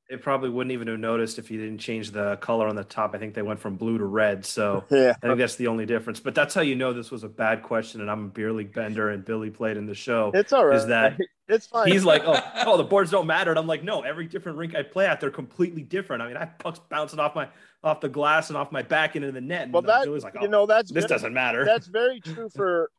it 0.09 0.21
probably 0.21 0.49
wouldn't 0.49 0.71
even 0.71 0.87
have 0.87 0.99
noticed 0.99 1.37
if 1.37 1.51
you 1.51 1.59
didn't 1.59 1.79
change 1.79 2.11
the 2.11 2.37
color 2.37 2.67
on 2.67 2.75
the 2.75 2.83
top. 2.83 3.13
I 3.13 3.17
think 3.17 3.33
they 3.33 3.41
went 3.41 3.59
from 3.59 3.75
blue 3.75 3.97
to 3.97 4.05
red. 4.05 4.45
So 4.45 4.85
yeah. 4.91 5.13
I 5.21 5.27
think 5.27 5.39
that's 5.39 5.55
the 5.55 5.67
only 5.67 5.85
difference. 5.85 6.19
But 6.19 6.33
that's 6.33 6.55
how 6.55 6.61
you 6.61 6.75
know 6.75 6.93
this 6.93 7.11
was 7.11 7.23
a 7.23 7.29
bad 7.29 7.61
question. 7.61 7.99
And 7.99 8.09
I'm 8.09 8.25
a 8.25 8.29
beer 8.29 8.53
league 8.53 8.73
bender 8.73 9.09
and 9.09 9.25
Billy 9.25 9.49
played 9.49 9.75
in 9.75 9.85
the 9.85 9.95
show. 9.95 10.31
It's 10.33 10.53
all 10.53 10.65
right. 10.65 10.77
Is 10.77 10.87
that 10.87 11.17
it's 11.49 11.67
fine. 11.67 11.91
He's 11.91 12.05
like, 12.05 12.23
oh, 12.25 12.39
oh, 12.65 12.77
the 12.77 12.85
boards 12.85 13.11
don't 13.11 13.27
matter. 13.27 13.51
And 13.51 13.59
I'm 13.59 13.67
like, 13.67 13.83
no, 13.83 14.01
every 14.01 14.27
different 14.27 14.57
rink 14.57 14.75
I 14.75 14.83
play 14.83 15.05
at, 15.05 15.19
they're 15.19 15.29
completely 15.29 15.81
different. 15.81 16.21
I 16.21 16.27
mean, 16.27 16.37
I 16.37 16.41
have 16.41 16.57
pucks 16.57 16.79
bouncing 16.89 17.19
off 17.19 17.35
my 17.35 17.49
off 17.83 17.99
the 17.99 18.09
glass 18.09 18.49
and 18.49 18.57
off 18.57 18.71
my 18.71 18.83
back 18.83 19.15
into 19.17 19.31
the 19.31 19.41
net. 19.41 19.63
And 19.63 19.73
well, 19.73 19.81
that 19.81 20.05
Billy's 20.05 20.23
like, 20.23 20.35
oh, 20.39 20.41
you 20.41 20.47
know, 20.47 20.65
that's 20.65 20.89
oh, 20.91 20.93
this 20.93 21.03
very, 21.03 21.09
doesn't 21.09 21.33
matter. 21.33 21.65
That's 21.65 21.87
very 21.87 22.21
true 22.21 22.49
for 22.49 22.91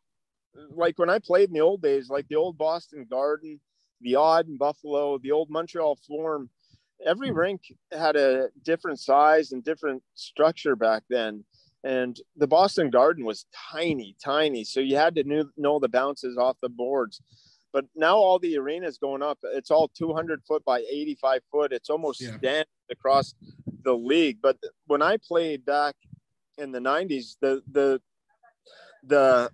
like 0.71 0.99
when 0.99 1.11
I 1.11 1.18
played 1.18 1.49
in 1.49 1.55
the 1.55 1.61
old 1.61 1.83
days, 1.83 2.09
like 2.09 2.29
the 2.29 2.37
old 2.37 2.59
Boston 2.59 3.07
Garden, 3.11 3.61
the 4.01 4.16
Aud 4.16 4.49
in 4.49 4.57
Buffalo, 4.57 5.18
the 5.18 5.33
old 5.33 5.51
Montreal 5.51 5.99
Forum 6.07 6.51
every 7.05 7.31
hmm. 7.31 7.38
rink 7.38 7.61
had 7.92 8.16
a 8.16 8.49
different 8.62 9.01
size 9.01 9.53
and 9.53 9.64
different 9.64 10.03
structure 10.14 10.77
back 10.77 11.03
then. 11.09 11.44
And 11.85 12.18
the 12.37 12.49
boston 12.49 12.90
garden 12.90 13.25
was 13.25 13.47
tiny 13.71 14.16
tiny. 14.23 14.64
So 14.64 14.81
you 14.81 14.97
had 14.97 15.14
to 15.14 15.25
knew, 15.25 15.51
know 15.57 15.79
the 15.79 15.88
bounces 15.88 16.37
off 16.37 16.57
the 16.61 16.68
boards. 16.68 17.21
But 17.73 17.85
now 17.94 18.16
all 18.16 18.38
the 18.38 18.57
arenas 18.57 18.99
going 18.99 19.23
up. 19.23 19.38
It's 19.42 19.71
all 19.71 19.88
200 19.88 20.42
foot 20.49 20.64
by 20.64 20.81
85 20.81 21.40
foot. 21.53 21.73
It's 21.73 21.90
almost 21.90 22.21
yeah. 22.21 22.37
standard 22.38 22.66
across 22.90 23.35
the 23.85 23.92
league. 23.92 24.38
But 24.42 24.57
when 24.87 25.03
i 25.03 25.18
played 25.18 25.64
back 25.64 25.94
in 26.57 26.73
the 26.73 26.81
90s 26.81 27.37
the 27.40 27.62
the 27.71 28.01
the 29.05 29.51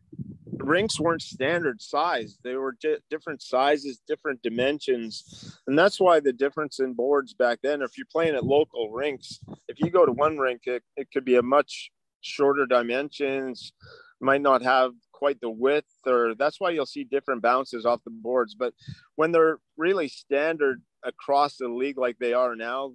rinks 0.59 1.01
weren't 1.01 1.23
standard 1.23 1.81
size. 1.81 2.39
They 2.43 2.55
were 2.55 2.77
di- 2.81 2.99
different 3.11 3.43
sizes 3.43 4.01
different 4.07 4.43
dimensions. 4.43 5.59
And 5.67 5.79
that's 5.79 6.01
why 6.01 6.21
the 6.21 6.33
difference 6.33 6.81
in 6.81 6.95
boards 6.95 7.35
back 7.35 7.59
then 7.63 7.83
if 7.83 7.97
you're 7.97 8.07
playing 8.11 8.35
at 8.35 8.45
local 8.45 8.91
rinks 8.91 9.41
if 9.69 9.81
you 9.81 9.91
go 9.91 10.07
to 10.07 10.13
one 10.13 10.39
rink 10.39 10.63
it, 10.67 10.83
it 10.97 11.09
could 11.13 11.25
be 11.25 11.37
a 11.37 11.43
much 11.43 11.91
shorter 12.21 12.67
dimensions 12.67 13.73
might 14.21 14.41
not 14.41 14.63
have 14.63 14.93
quite 15.13 15.41
the 15.41 15.51
width 15.51 15.93
or 16.07 16.35
that's 16.35 16.61
why 16.61 16.71
you'll 16.71 16.87
see 16.87 17.05
different 17.05 17.43
bounces 17.43 17.85
off 17.87 18.05
the 18.05 18.11
boards. 18.11 18.55
But 18.55 18.75
when 19.17 19.33
they're 19.33 19.59
really 19.77 20.09
standard 20.09 20.83
across 21.03 21.57
the 21.57 21.69
league 21.69 21.99
like 21.99 22.19
they 22.19 22.33
are 22.33 22.57
now 22.57 22.93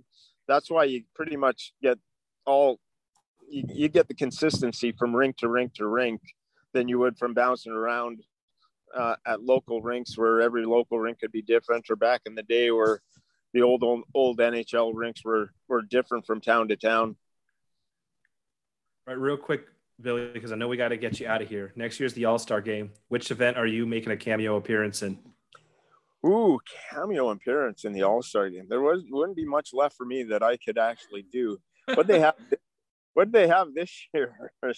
that's 0.48 0.70
why 0.70 0.84
you 0.84 1.04
pretty 1.16 1.38
much 1.38 1.74
get 1.82 2.00
all 2.46 2.80
you, 3.48 3.64
you 3.70 3.88
get 3.88 4.08
the 4.08 4.14
consistency 4.14 4.92
from 4.92 5.16
rink 5.16 5.38
to 5.38 5.48
rink 5.48 5.74
to 5.76 5.86
rink 5.86 6.22
than 6.74 6.88
you 6.88 7.00
would 7.00 7.18
from 7.18 7.34
bouncing 7.34 7.72
around 7.72 8.22
uh, 8.96 9.16
at 9.26 9.44
local 9.44 9.82
rinks 9.82 10.18
where 10.18 10.42
every 10.42 10.66
local 10.66 11.00
rink 11.00 11.20
could 11.20 11.32
be 11.32 11.42
different 11.42 11.90
or 11.90 11.96
back 11.96 12.22
in 12.26 12.36
the 12.36 12.44
day 12.44 12.72
where 12.72 13.02
the 13.54 13.62
old 13.62 13.84
old, 13.84 14.04
old 14.14 14.40
NHL 14.40 14.92
rinks 14.94 15.24
were 15.24 15.52
were 15.68 15.82
different 15.82 16.26
from 16.26 16.42
town 16.42 16.68
to 16.70 16.76
town. 16.76 17.16
Right, 19.08 19.18
real 19.18 19.38
quick, 19.38 19.66
Billy, 20.00 20.30
because 20.32 20.52
I 20.52 20.56
know 20.56 20.68
we 20.68 20.78
got 20.78 20.90
to 20.90 20.98
get 20.98 21.20
you 21.20 21.28
out 21.28 21.42
of 21.42 21.50
here. 21.50 21.74
Next 21.76 22.00
year's 22.00 22.14
the 22.14 22.26
All 22.26 22.40
Star 22.40 22.62
Game. 22.62 22.92
Which 23.08 23.32
event 23.32 23.58
are 23.58 23.66
you 23.66 23.86
making 23.86 24.12
a 24.12 24.18
cameo 24.18 24.56
appearance 24.56 25.02
in? 25.02 25.18
Ooh, 26.26 26.60
cameo 26.92 27.30
appearance 27.30 27.86
in 27.86 27.94
the 27.94 28.04
All 28.04 28.22
Star 28.22 28.50
Game. 28.50 28.68
There 28.70 28.82
was 28.82 29.04
wouldn't 29.10 29.38
be 29.38 29.46
much 29.46 29.74
left 29.74 29.96
for 29.96 30.06
me 30.06 30.24
that 30.24 30.44
I 30.44 30.58
could 30.58 30.78
actually 30.78 31.24
do. 31.24 31.58
What 31.94 32.08
they 32.08 32.20
have, 32.20 32.36
what 33.14 33.32
they 33.32 33.48
have 33.48 33.74
this 33.74 34.08
year? 34.14 34.52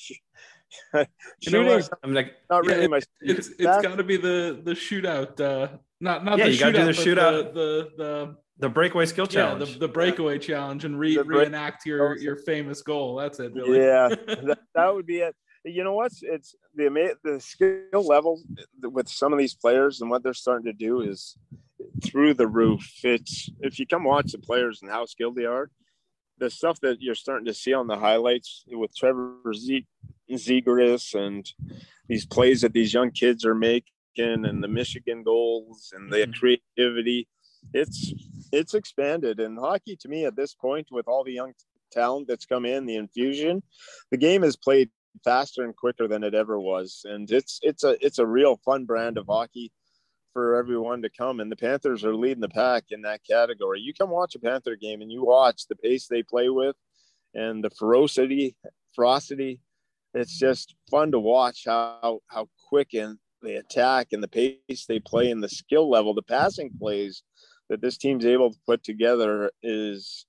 Shooting. 1.41 1.83
I'm 2.03 2.13
like, 2.13 2.33
not 2.49 2.65
really 2.65 2.81
yeah, 2.81 2.87
my. 2.87 3.01
It's 3.21 3.49
it's 3.49 3.59
got 3.59 3.97
to 3.97 4.03
be 4.03 4.17
the 4.17 4.61
the 4.63 4.71
shootout. 4.71 5.39
Uh, 5.39 5.77
not 5.99 6.23
not 6.23 6.37
yeah, 6.37 6.45
the 6.45 6.51
you 6.51 6.57
shootout, 6.57 6.73
gotta 6.73 6.77
do 6.77 6.85
the 6.85 6.91
shootout. 6.91 7.53
The, 7.53 7.89
the 7.97 8.03
the 8.03 8.35
the 8.59 8.69
breakaway 8.69 9.05
skill 9.05 9.27
challenge. 9.27 9.67
Yeah, 9.67 9.73
the, 9.73 9.79
the 9.79 9.87
breakaway 9.87 10.37
challenge 10.37 10.85
and 10.85 10.97
re, 10.97 11.15
break- 11.15 11.27
reenact 11.27 11.85
your 11.85 12.17
your 12.17 12.37
famous 12.37 12.81
goal. 12.81 13.15
That's 13.15 13.39
it. 13.39 13.53
Billy. 13.53 13.79
Yeah, 13.79 14.09
that, 14.27 14.59
that 14.75 14.93
would 14.93 15.05
be 15.05 15.17
it. 15.17 15.35
You 15.63 15.83
know 15.83 15.93
what's 15.93 16.23
it's 16.23 16.55
the 16.75 17.15
the 17.23 17.39
skill 17.39 18.07
level 18.07 18.41
with 18.81 19.09
some 19.09 19.33
of 19.33 19.39
these 19.39 19.53
players 19.53 20.01
and 20.01 20.09
what 20.09 20.23
they're 20.23 20.33
starting 20.33 20.65
to 20.65 20.73
do 20.73 21.01
is 21.01 21.37
through 22.03 22.33
the 22.33 22.47
roof. 22.47 22.87
It's 23.03 23.49
if 23.59 23.79
you 23.79 23.85
come 23.85 24.03
watch 24.03 24.31
the 24.31 24.39
players 24.39 24.81
and 24.81 24.91
how 24.91 25.05
skilled 25.05 25.35
they 25.35 25.45
are, 25.45 25.69
the 26.41 26.49
stuff 26.49 26.79
that 26.81 26.97
you're 27.01 27.15
starting 27.15 27.45
to 27.45 27.53
see 27.53 27.71
on 27.71 27.85
the 27.85 27.97
highlights 27.97 28.65
with 28.67 28.93
Trevor 28.97 29.37
Z- 29.53 29.87
Zegras 30.29 31.13
and 31.13 31.47
these 32.07 32.25
plays 32.25 32.61
that 32.61 32.73
these 32.73 32.93
young 32.93 33.11
kids 33.11 33.45
are 33.45 33.55
making 33.55 33.85
and 34.17 34.61
the 34.61 34.67
Michigan 34.67 35.23
goals 35.23 35.93
and 35.95 36.11
the 36.11 36.17
mm-hmm. 36.17 36.31
creativity, 36.31 37.27
it's 37.73 38.11
it's 38.51 38.73
expanded. 38.73 39.39
And 39.39 39.57
hockey 39.57 39.95
to 39.97 40.09
me 40.09 40.25
at 40.25 40.35
this 40.35 40.53
point, 40.55 40.87
with 40.91 41.07
all 41.07 41.23
the 41.23 41.31
young 41.31 41.53
talent 41.91 42.27
that's 42.27 42.45
come 42.45 42.65
in, 42.65 42.87
the 42.87 42.95
infusion, 42.95 43.61
the 44.09 44.17
game 44.17 44.43
is 44.43 44.57
played 44.57 44.89
faster 45.23 45.63
and 45.63 45.75
quicker 45.75 46.07
than 46.07 46.23
it 46.23 46.33
ever 46.33 46.59
was. 46.59 47.05
And 47.05 47.31
it's 47.31 47.59
it's 47.61 47.83
a 47.83 47.95
it's 48.05 48.19
a 48.19 48.25
real 48.25 48.59
fun 48.65 48.85
brand 48.85 49.19
of 49.19 49.27
hockey 49.29 49.71
for 50.33 50.55
everyone 50.55 51.01
to 51.01 51.09
come. 51.09 51.39
And 51.39 51.51
the 51.51 51.55
Panthers 51.55 52.03
are 52.03 52.15
leading 52.15 52.41
the 52.41 52.49
pack 52.49 52.85
in 52.91 53.01
that 53.03 53.21
category. 53.29 53.79
You 53.79 53.93
come 53.93 54.09
watch 54.09 54.35
a 54.35 54.39
Panther 54.39 54.75
game 54.75 55.01
and 55.01 55.11
you 55.11 55.23
watch 55.23 55.67
the 55.67 55.75
pace 55.75 56.07
they 56.07 56.23
play 56.23 56.49
with 56.49 56.75
and 57.33 57.63
the 57.63 57.69
ferocity, 57.71 58.55
ferocity. 58.95 59.59
It's 60.13 60.37
just 60.37 60.75
fun 60.89 61.11
to 61.11 61.19
watch 61.19 61.63
how 61.65 62.19
how 62.27 62.49
quick 62.69 62.93
and 62.93 63.17
they 63.41 63.55
attack 63.55 64.09
and 64.11 64.21
the 64.21 64.27
pace 64.27 64.85
they 64.87 64.99
play 64.99 65.31
and 65.31 65.43
the 65.43 65.49
skill 65.49 65.89
level, 65.89 66.13
the 66.13 66.21
passing 66.21 66.71
plays 66.77 67.23
that 67.69 67.81
this 67.81 67.97
team's 67.97 68.25
able 68.25 68.51
to 68.51 68.59
put 68.67 68.83
together 68.83 69.51
is 69.63 70.25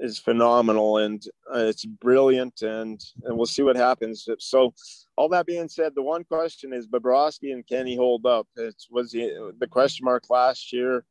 is 0.00 0.18
phenomenal 0.18 0.98
and 0.98 1.24
uh, 1.54 1.60
it's 1.60 1.84
brilliant 1.84 2.62
and 2.62 3.00
and 3.24 3.36
we'll 3.36 3.46
see 3.46 3.62
what 3.62 3.76
happens. 3.76 4.28
So 4.38 4.74
all 5.16 5.28
that 5.30 5.46
being 5.46 5.68
said 5.68 5.94
the 5.94 6.02
one 6.02 6.24
question 6.24 6.72
is 6.72 6.86
Bobrovsky 6.86 7.52
and 7.52 7.66
can 7.66 7.86
he 7.86 7.96
hold 7.96 8.26
up? 8.26 8.46
It 8.56 8.74
was 8.90 9.12
the, 9.12 9.52
the 9.58 9.66
question 9.66 10.04
mark 10.04 10.24
last 10.30 10.72
year 10.72 11.04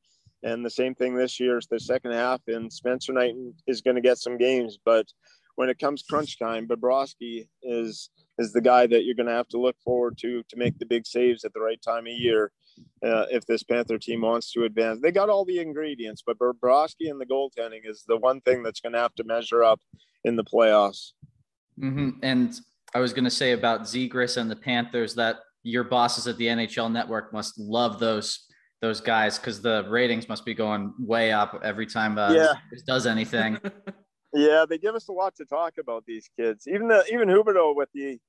and 0.43 0.63
the 0.63 0.69
same 0.69 0.95
thing 0.95 1.15
this 1.15 1.39
year 1.39 1.58
it's 1.58 1.67
the 1.67 1.80
second 1.80 2.12
half 2.12 2.41
and 2.48 2.71
Spencer 2.71 3.12
Knight 3.12 3.36
is 3.67 3.82
going 3.82 3.95
to 3.95 4.02
get 4.02 4.17
some 4.17 4.38
games 4.38 4.78
but 4.86 5.08
when 5.56 5.69
it 5.69 5.80
comes 5.80 6.04
crunch 6.04 6.38
time 6.38 6.67
Bobrovsky 6.67 7.48
is 7.63 8.10
is 8.38 8.54
the 8.54 8.62
guy 8.62 8.86
that 8.88 9.06
you're 9.06 9.15
going 9.15 9.28
to 9.28 9.34
have 9.34 9.48
to 9.50 9.60
look 9.60 9.76
forward 9.84 10.17
to 10.19 10.43
to 10.50 10.58
make 10.58 10.78
the 10.78 10.86
big 10.86 11.06
saves 11.06 11.43
at 11.43 11.54
the 11.54 11.62
right 11.62 11.82
time 11.82 12.06
of 12.06 12.13
year 12.13 12.52
uh, 13.03 13.25
if 13.29 13.45
this 13.45 13.63
Panther 13.63 13.97
team 13.97 14.21
wants 14.21 14.51
to 14.53 14.63
advance. 14.63 14.99
They 15.01 15.11
got 15.11 15.29
all 15.29 15.45
the 15.45 15.59
ingredients, 15.59 16.23
but 16.25 16.39
Bobrovsky 16.39 17.09
and 17.09 17.19
the 17.19 17.25
goaltending 17.25 17.81
is 17.83 18.03
the 18.07 18.17
one 18.17 18.41
thing 18.41 18.63
that's 18.63 18.81
going 18.81 18.93
to 18.93 18.99
have 18.99 19.15
to 19.15 19.23
measure 19.23 19.63
up 19.63 19.79
in 20.23 20.35
the 20.35 20.43
playoffs. 20.43 21.11
Mm-hmm. 21.79 22.11
And 22.23 22.53
I 22.93 22.99
was 22.99 23.13
going 23.13 23.25
to 23.25 23.31
say 23.31 23.51
about 23.51 23.81
Zegras 23.81 24.38
and 24.38 24.49
the 24.49 24.55
Panthers 24.55 25.15
that 25.15 25.38
your 25.63 25.83
bosses 25.83 26.27
at 26.27 26.38
the 26.38 26.47
NHL 26.47 26.91
Network 26.91 27.33
must 27.33 27.59
love 27.59 27.99
those 27.99 28.45
those 28.81 29.01
guys 29.01 29.39
because 29.39 29.61
the 29.61 29.85
ratings 29.89 30.29
must 30.29 30.45
be 30.45 30.53
going 30.53 30.93
way 30.99 31.31
up 31.31 31.59
every 31.63 31.88
time 31.88 32.17
uh, 32.17 32.31
yeah. 32.31 32.53
does 32.85 33.07
anything. 33.07 33.57
yeah, 34.33 34.65
they 34.69 34.77
give 34.77 34.95
us 34.95 35.07
a 35.07 35.11
lot 35.11 35.35
to 35.35 35.45
talk 35.45 35.73
about 35.79 36.05
these 36.05 36.29
kids. 36.38 36.67
Even 36.67 36.88
the 36.88 37.03
even 37.11 37.27
Huberdeau 37.27 37.75
with 37.75 37.89
the 37.93 38.19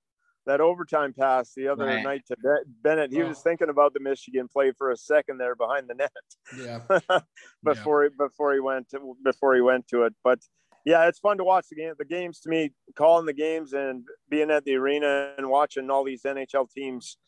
that 0.47 0.61
overtime 0.61 1.13
pass 1.13 1.53
the 1.55 1.69
other 1.69 1.87
right. 1.87 2.03
night 2.03 2.23
to 2.29 2.37
Bennett. 2.83 3.13
He 3.13 3.23
oh. 3.23 3.29
was 3.29 3.41
thinking 3.41 3.69
about 3.69 3.95
the 3.95 4.01
Michigan 4.01 4.49
play 4.49 4.73
for 4.77 4.91
a 4.93 4.97
second 4.97 5.39
there 5.39 5.57
behind 5.57 5.89
the 5.89 5.95
net. 5.95 6.11
Yeah. 6.57 6.81
before 7.65 8.05
yeah. 8.05 8.11
he 8.11 8.17
before 8.17 8.55
he 8.55 8.61
went 8.61 8.89
to, 8.91 9.17
before 9.25 9.55
he 9.55 9.61
went 9.61 9.89
to 9.89 10.05
it. 10.05 10.15
But 10.23 10.39
yeah, 10.85 11.09
it's 11.09 11.19
fun 11.19 11.37
to 11.39 11.45
watch 11.45 11.67
the 11.69 11.77
game. 11.77 11.93
The 11.99 12.05
games 12.05 12.41
to 12.41 12.49
me, 12.49 12.71
calling 12.97 13.27
the 13.27 13.33
games 13.33 13.73
and 13.73 14.05
being 14.31 14.51
at 14.51 14.65
the 14.65 14.77
arena 14.77 15.33
and 15.37 15.49
watching 15.51 15.91
all 15.91 16.05
these 16.05 16.23
NHL 16.23 16.71
teams. 16.71 17.19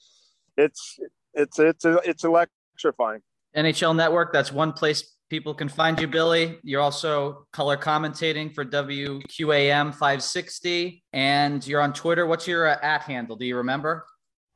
It's 0.56 0.98
it's 1.34 1.58
it's 1.58 1.84
it's 1.84 2.24
electrifying. 2.24 3.20
NHL 3.56 3.96
Network. 3.96 4.32
That's 4.32 4.52
one 4.52 4.72
place 4.72 5.12
people 5.28 5.54
can 5.54 5.68
find 5.68 6.00
you, 6.00 6.06
Billy. 6.06 6.58
You're 6.62 6.80
also 6.80 7.46
color 7.52 7.76
commentating 7.76 8.54
for 8.54 8.64
WQAM 8.64 9.92
560, 9.92 11.02
and 11.12 11.66
you're 11.66 11.80
on 11.80 11.92
Twitter. 11.92 12.26
What's 12.26 12.46
your 12.46 12.68
uh, 12.68 12.78
at 12.82 13.02
handle? 13.02 13.36
Do 13.36 13.46
you 13.46 13.56
remember? 13.56 14.06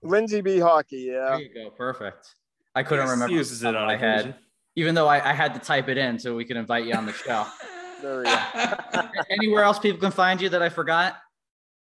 Lindsay 0.03 0.41
B 0.41 0.59
Hockey. 0.59 1.11
Yeah. 1.13 1.31
There 1.31 1.41
you 1.41 1.55
go. 1.55 1.71
Perfect. 1.71 2.35
I 2.75 2.83
couldn't 2.83 3.07
yes, 3.07 3.13
remember. 3.13 3.35
Uses 3.35 3.63
it 3.63 3.77
on 3.77 3.87
my 3.87 3.97
head, 3.97 4.37
even 4.77 4.95
though 4.95 5.07
I, 5.07 5.31
I, 5.31 5.33
had 5.35 5.53
to 5.55 5.61
type 5.61 5.89
it 5.89 5.99
in 5.99 6.19
so 6.19 6.35
we 6.35 6.45
could 6.45 6.57
invite 6.57 6.87
you 6.87 6.95
on 6.95 7.05
the 7.05 7.13
show. 7.13 7.47
there 8.03 8.19
we 8.19 8.25
go. 8.25 9.09
Anywhere 9.31 9.63
else 9.63 9.79
people 9.79 10.01
can 10.01 10.11
find 10.11 10.41
you 10.41 10.49
that 10.49 10.63
I 10.63 10.71
forgot? 10.71 11.17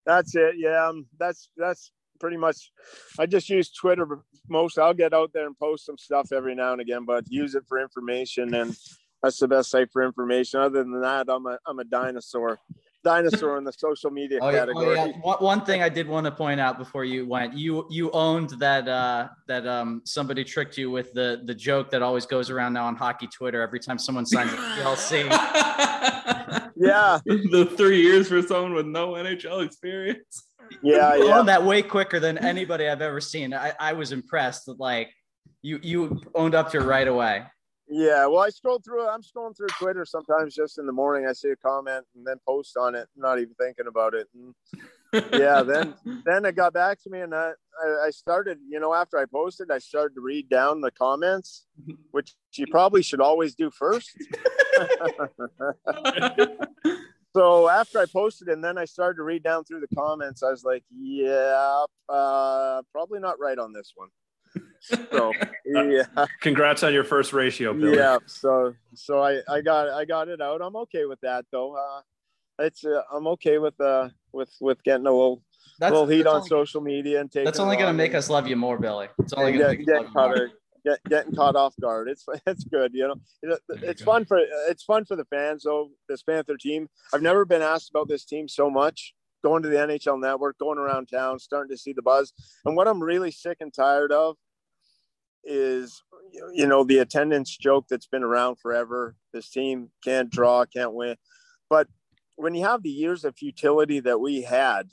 That's 0.06 0.34
it. 0.34 0.54
Yeah. 0.56 0.88
Um, 0.88 1.06
that's 1.18 1.50
that's 1.56 1.92
pretty 2.20 2.36
much. 2.36 2.70
I 3.18 3.26
just 3.26 3.48
use 3.48 3.70
Twitter 3.72 4.06
most 4.48 4.78
I'll 4.78 4.94
get 4.94 5.14
out 5.14 5.32
there 5.32 5.46
and 5.46 5.58
post 5.58 5.86
some 5.86 5.98
stuff 5.98 6.32
every 6.32 6.54
now 6.54 6.72
and 6.72 6.80
again, 6.80 7.04
but 7.04 7.24
use 7.28 7.54
it 7.54 7.64
for 7.68 7.80
information 7.80 8.54
and 8.54 8.76
that's 9.22 9.38
the 9.38 9.48
best 9.48 9.70
site 9.70 9.90
for 9.92 10.02
information. 10.02 10.60
Other 10.60 10.82
than 10.82 11.00
that, 11.02 11.28
I'm 11.28 11.46
a 11.46 11.58
I'm 11.66 11.78
a 11.78 11.84
dinosaur. 11.84 12.58
Dinosaur 13.02 13.56
in 13.56 13.64
the 13.64 13.72
social 13.72 14.10
media 14.10 14.38
oh, 14.42 14.50
category. 14.50 14.98
Oh, 14.98 15.06
yeah. 15.06 15.34
One 15.38 15.64
thing 15.64 15.82
I 15.82 15.88
did 15.88 16.06
want 16.06 16.26
to 16.26 16.30
point 16.30 16.60
out 16.60 16.78
before 16.78 17.04
you 17.04 17.26
went, 17.26 17.54
you 17.54 17.86
you 17.90 18.10
owned 18.10 18.50
that 18.60 18.88
uh, 18.88 19.28
that 19.46 19.66
um, 19.66 20.02
somebody 20.04 20.44
tricked 20.44 20.76
you 20.76 20.90
with 20.90 21.12
the 21.12 21.42
the 21.44 21.54
joke 21.54 21.90
that 21.90 22.02
always 22.02 22.26
goes 22.26 22.50
around 22.50 22.74
now 22.74 22.86
on 22.86 22.96
hockey 22.96 23.26
Twitter 23.26 23.62
every 23.62 23.80
time 23.80 23.98
someone 23.98 24.26
signs 24.26 24.52
a 24.52 24.56
ELC. 24.56 25.30
yeah, 26.76 27.18
the 27.24 27.72
three 27.76 28.02
years 28.02 28.28
for 28.28 28.42
someone 28.42 28.74
with 28.74 28.86
no 28.86 29.12
NHL 29.12 29.64
experience 29.64 30.49
yeah, 30.82 31.14
yeah. 31.16 31.38
owned 31.38 31.48
that 31.48 31.64
way 31.64 31.82
quicker 31.82 32.20
than 32.20 32.38
anybody 32.38 32.88
I've 32.88 33.02
ever 33.02 33.20
seen. 33.20 33.54
I, 33.54 33.72
I 33.78 33.92
was 33.92 34.12
impressed 34.12 34.66
that 34.66 34.78
like 34.78 35.10
you 35.62 35.78
you 35.82 36.20
owned 36.34 36.54
up 36.54 36.70
to 36.72 36.78
it 36.78 36.84
right 36.84 37.08
away. 37.08 37.44
Yeah, 37.92 38.26
well, 38.26 38.38
I 38.38 38.50
scroll 38.50 38.78
through. 38.78 39.08
I'm 39.08 39.20
scrolling 39.20 39.56
through 39.56 39.66
Twitter 39.78 40.04
sometimes 40.04 40.54
just 40.54 40.78
in 40.78 40.86
the 40.86 40.92
morning. 40.92 41.26
I 41.28 41.32
see 41.32 41.48
a 41.48 41.56
comment 41.56 42.06
and 42.14 42.24
then 42.24 42.36
post 42.46 42.76
on 42.76 42.94
it, 42.94 43.08
not 43.16 43.40
even 43.40 43.54
thinking 43.58 43.88
about 43.88 44.14
it. 44.14 44.28
And 44.32 44.54
yeah, 45.32 45.64
then 45.64 45.94
then 46.24 46.44
it 46.44 46.54
got 46.54 46.72
back 46.72 47.02
to 47.02 47.10
me, 47.10 47.20
and 47.20 47.34
I 47.34 47.50
I 48.04 48.10
started. 48.10 48.58
You 48.68 48.78
know, 48.78 48.94
after 48.94 49.18
I 49.18 49.24
posted, 49.24 49.72
I 49.72 49.78
started 49.78 50.14
to 50.14 50.20
read 50.20 50.48
down 50.48 50.80
the 50.80 50.92
comments, 50.92 51.66
which 52.12 52.36
you 52.54 52.66
probably 52.70 53.02
should 53.02 53.20
always 53.20 53.56
do 53.56 53.72
first. 53.72 54.10
so 57.34 57.68
after 57.68 57.98
I 57.98 58.06
posted 58.06 58.48
and 58.48 58.62
then 58.62 58.78
I 58.78 58.84
started 58.84 59.16
to 59.16 59.22
read 59.22 59.42
down 59.42 59.64
through 59.64 59.80
the 59.80 59.94
comments, 59.94 60.42
I 60.42 60.50
was 60.50 60.64
like, 60.64 60.82
yeah, 60.90 61.84
uh, 62.08 62.82
probably 62.92 63.20
not 63.20 63.38
right 63.38 63.58
on 63.58 63.72
this 63.72 63.92
one. 63.94 64.08
So 64.80 65.32
yeah. 65.64 66.26
Congrats 66.40 66.82
on 66.82 66.92
your 66.92 67.04
first 67.04 67.32
ratio, 67.32 67.72
Billy. 67.72 67.96
Yeah. 67.96 68.18
So 68.26 68.74
so 68.94 69.22
I, 69.22 69.40
I 69.48 69.60
got 69.60 69.88
I 69.88 70.04
got 70.04 70.28
it 70.28 70.40
out. 70.40 70.62
I'm 70.62 70.76
okay 70.76 71.04
with 71.04 71.20
that 71.20 71.44
though. 71.52 71.76
Uh, 71.76 72.00
it's 72.64 72.84
uh, 72.84 73.02
I'm 73.12 73.26
okay 73.28 73.58
with 73.58 73.78
uh 73.80 74.08
with 74.32 74.50
with 74.60 74.82
getting 74.82 75.06
a 75.06 75.10
little 75.10 75.42
that's, 75.78 75.92
little 75.92 76.06
heat 76.06 76.26
on 76.26 76.36
only, 76.36 76.48
social 76.48 76.80
media 76.80 77.20
and 77.20 77.30
taking. 77.30 77.44
That's 77.44 77.60
only 77.60 77.76
gonna 77.76 77.92
make 77.92 78.14
us 78.14 78.28
love 78.28 78.46
you 78.48 78.56
more, 78.56 78.78
Billy. 78.78 79.08
It's 79.18 79.32
only 79.34 79.52
gonna 79.52 79.76
get, 79.76 79.86
get 79.86 80.12
caught, 80.12 80.36
get, 80.84 81.02
getting 81.08 81.34
caught 81.34 81.56
off 81.56 81.74
guard. 81.80 82.08
It's 82.08 82.24
it's 82.46 82.64
good, 82.64 82.92
you 82.94 83.08
know. 83.08 83.56
It's 83.68 84.02
fun 84.02 84.24
for 84.24 84.38
it's 84.68 84.84
fun 84.84 85.04
for 85.04 85.16
the 85.16 85.24
fans. 85.26 85.64
though. 85.64 85.90
this 86.08 86.22
Panther 86.22 86.56
team, 86.56 86.88
I've 87.12 87.22
never 87.22 87.44
been 87.44 87.62
asked 87.62 87.90
about 87.90 88.08
this 88.08 88.24
team 88.24 88.48
so 88.48 88.70
much. 88.70 89.14
Going 89.42 89.62
to 89.62 89.70
the 89.70 89.76
NHL 89.76 90.20
Network, 90.20 90.58
going 90.58 90.78
around 90.78 91.06
town, 91.06 91.38
starting 91.38 91.70
to 91.70 91.78
see 91.78 91.94
the 91.94 92.02
buzz. 92.02 92.34
And 92.66 92.76
what 92.76 92.86
I'm 92.86 93.02
really 93.02 93.30
sick 93.30 93.56
and 93.60 93.72
tired 93.72 94.12
of 94.12 94.36
is, 95.44 96.02
you 96.52 96.66
know, 96.66 96.84
the 96.84 96.98
attendance 96.98 97.56
joke 97.56 97.86
that's 97.88 98.06
been 98.06 98.22
around 98.22 98.56
forever. 98.56 99.16
This 99.32 99.48
team 99.48 99.90
can't 100.04 100.28
draw, 100.28 100.66
can't 100.66 100.92
win. 100.92 101.16
But 101.70 101.88
when 102.36 102.54
you 102.54 102.64
have 102.64 102.82
the 102.82 102.90
years 102.90 103.24
of 103.24 103.34
futility 103.34 104.00
that 104.00 104.20
we 104.20 104.42
had, 104.42 104.90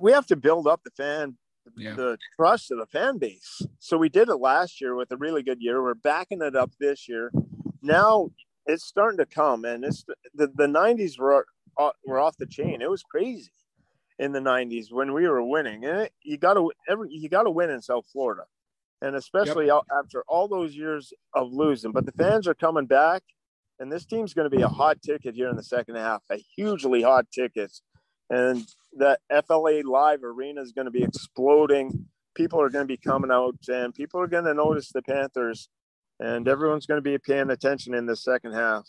we 0.00 0.12
have 0.12 0.26
to 0.26 0.36
build 0.36 0.66
up 0.66 0.82
the 0.84 0.90
fan 0.90 1.36
yeah. 1.76 1.94
the 1.94 2.18
trust 2.36 2.70
of 2.70 2.78
the 2.78 2.86
fan 2.86 3.18
base. 3.18 3.62
So 3.78 3.96
we 3.96 4.08
did 4.08 4.28
it 4.28 4.36
last 4.36 4.80
year 4.80 4.94
with 4.94 5.10
a 5.12 5.16
really 5.16 5.42
good 5.42 5.60
year. 5.60 5.82
We're 5.82 5.94
backing 5.94 6.42
it 6.42 6.56
up 6.56 6.70
this 6.78 7.08
year. 7.08 7.32
Now 7.82 8.30
it's 8.66 8.84
starting 8.84 9.18
to 9.18 9.26
come, 9.26 9.64
and 9.64 9.84
it's 9.84 10.04
the, 10.34 10.48
the 10.48 10.66
90s 10.66 11.18
were 11.18 11.46
uh, 11.78 11.90
were 12.04 12.18
off 12.18 12.36
the 12.36 12.46
chain. 12.46 12.82
It 12.82 12.90
was 12.90 13.02
crazy 13.02 13.50
in 14.18 14.32
the 14.32 14.40
90s 14.40 14.86
when 14.90 15.12
we 15.12 15.28
were 15.28 15.42
winning, 15.42 15.84
and 15.84 16.00
it, 16.02 16.12
you 16.22 16.38
got 16.38 16.54
to 16.54 16.72
every 16.88 17.08
you 17.10 17.28
got 17.28 17.44
to 17.44 17.50
win 17.50 17.70
in 17.70 17.80
South 17.82 18.06
Florida, 18.12 18.42
and 19.02 19.14
especially 19.14 19.66
yep. 19.66 19.82
after 19.96 20.24
all 20.28 20.48
those 20.48 20.74
years 20.74 21.12
of 21.34 21.52
losing. 21.52 21.92
But 21.92 22.06
the 22.06 22.12
fans 22.12 22.48
are 22.48 22.54
coming 22.54 22.86
back, 22.86 23.22
and 23.78 23.92
this 23.92 24.04
team's 24.04 24.34
going 24.34 24.50
to 24.50 24.56
be 24.56 24.62
a 24.62 24.68
hot 24.68 25.02
ticket 25.02 25.34
here 25.34 25.48
in 25.48 25.56
the 25.56 25.62
second 25.62 25.96
half, 25.96 26.22
a 26.30 26.36
hugely 26.56 27.02
hot 27.02 27.26
ticket 27.30 27.72
and 28.30 28.66
that 28.98 29.20
FLA 29.46 29.82
Live 29.84 30.24
Arena 30.24 30.62
is 30.62 30.72
going 30.72 30.86
to 30.86 30.90
be 30.90 31.02
exploding. 31.02 32.06
People 32.34 32.60
are 32.60 32.68
going 32.68 32.84
to 32.84 32.92
be 32.92 32.96
coming 32.96 33.30
out, 33.30 33.56
and 33.68 33.94
people 33.94 34.20
are 34.20 34.26
going 34.26 34.44
to 34.44 34.54
notice 34.54 34.90
the 34.92 35.02
Panthers, 35.02 35.68
and 36.20 36.46
everyone's 36.48 36.86
going 36.86 36.98
to 36.98 37.02
be 37.02 37.18
paying 37.18 37.50
attention 37.50 37.94
in 37.94 38.06
the 38.06 38.16
second 38.16 38.52
half. 38.52 38.86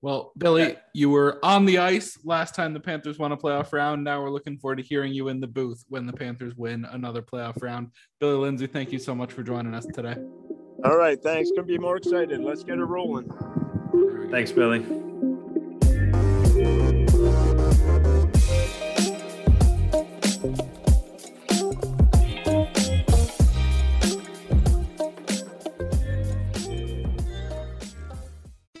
Well, 0.00 0.32
Billy, 0.38 0.76
you 0.94 1.10
were 1.10 1.38
on 1.42 1.66
the 1.66 1.78
ice 1.78 2.18
last 2.24 2.54
time 2.54 2.72
the 2.72 2.80
Panthers 2.80 3.18
won 3.18 3.32
a 3.32 3.36
playoff 3.36 3.72
round. 3.72 4.04
Now 4.04 4.22
we're 4.22 4.30
looking 4.30 4.58
forward 4.58 4.76
to 4.76 4.82
hearing 4.82 5.12
you 5.12 5.28
in 5.28 5.40
the 5.40 5.46
booth 5.46 5.84
when 5.88 6.06
the 6.06 6.12
Panthers 6.12 6.54
win 6.56 6.86
another 6.86 7.22
playoff 7.22 7.62
round. 7.62 7.90
Billy 8.20 8.36
Lindsay, 8.36 8.66
thank 8.66 8.92
you 8.92 8.98
so 8.98 9.14
much 9.14 9.32
for 9.32 9.42
joining 9.42 9.74
us 9.74 9.86
today. 9.86 10.16
All 10.84 10.96
right, 10.96 11.20
thanks. 11.22 11.50
Couldn't 11.50 11.66
be 11.66 11.78
more 11.78 11.96
excited. 11.96 12.40
Let's 12.40 12.62
get 12.62 12.78
it 12.78 12.84
rolling. 12.84 13.30
Thanks, 14.30 14.52
Billy. 14.52 14.80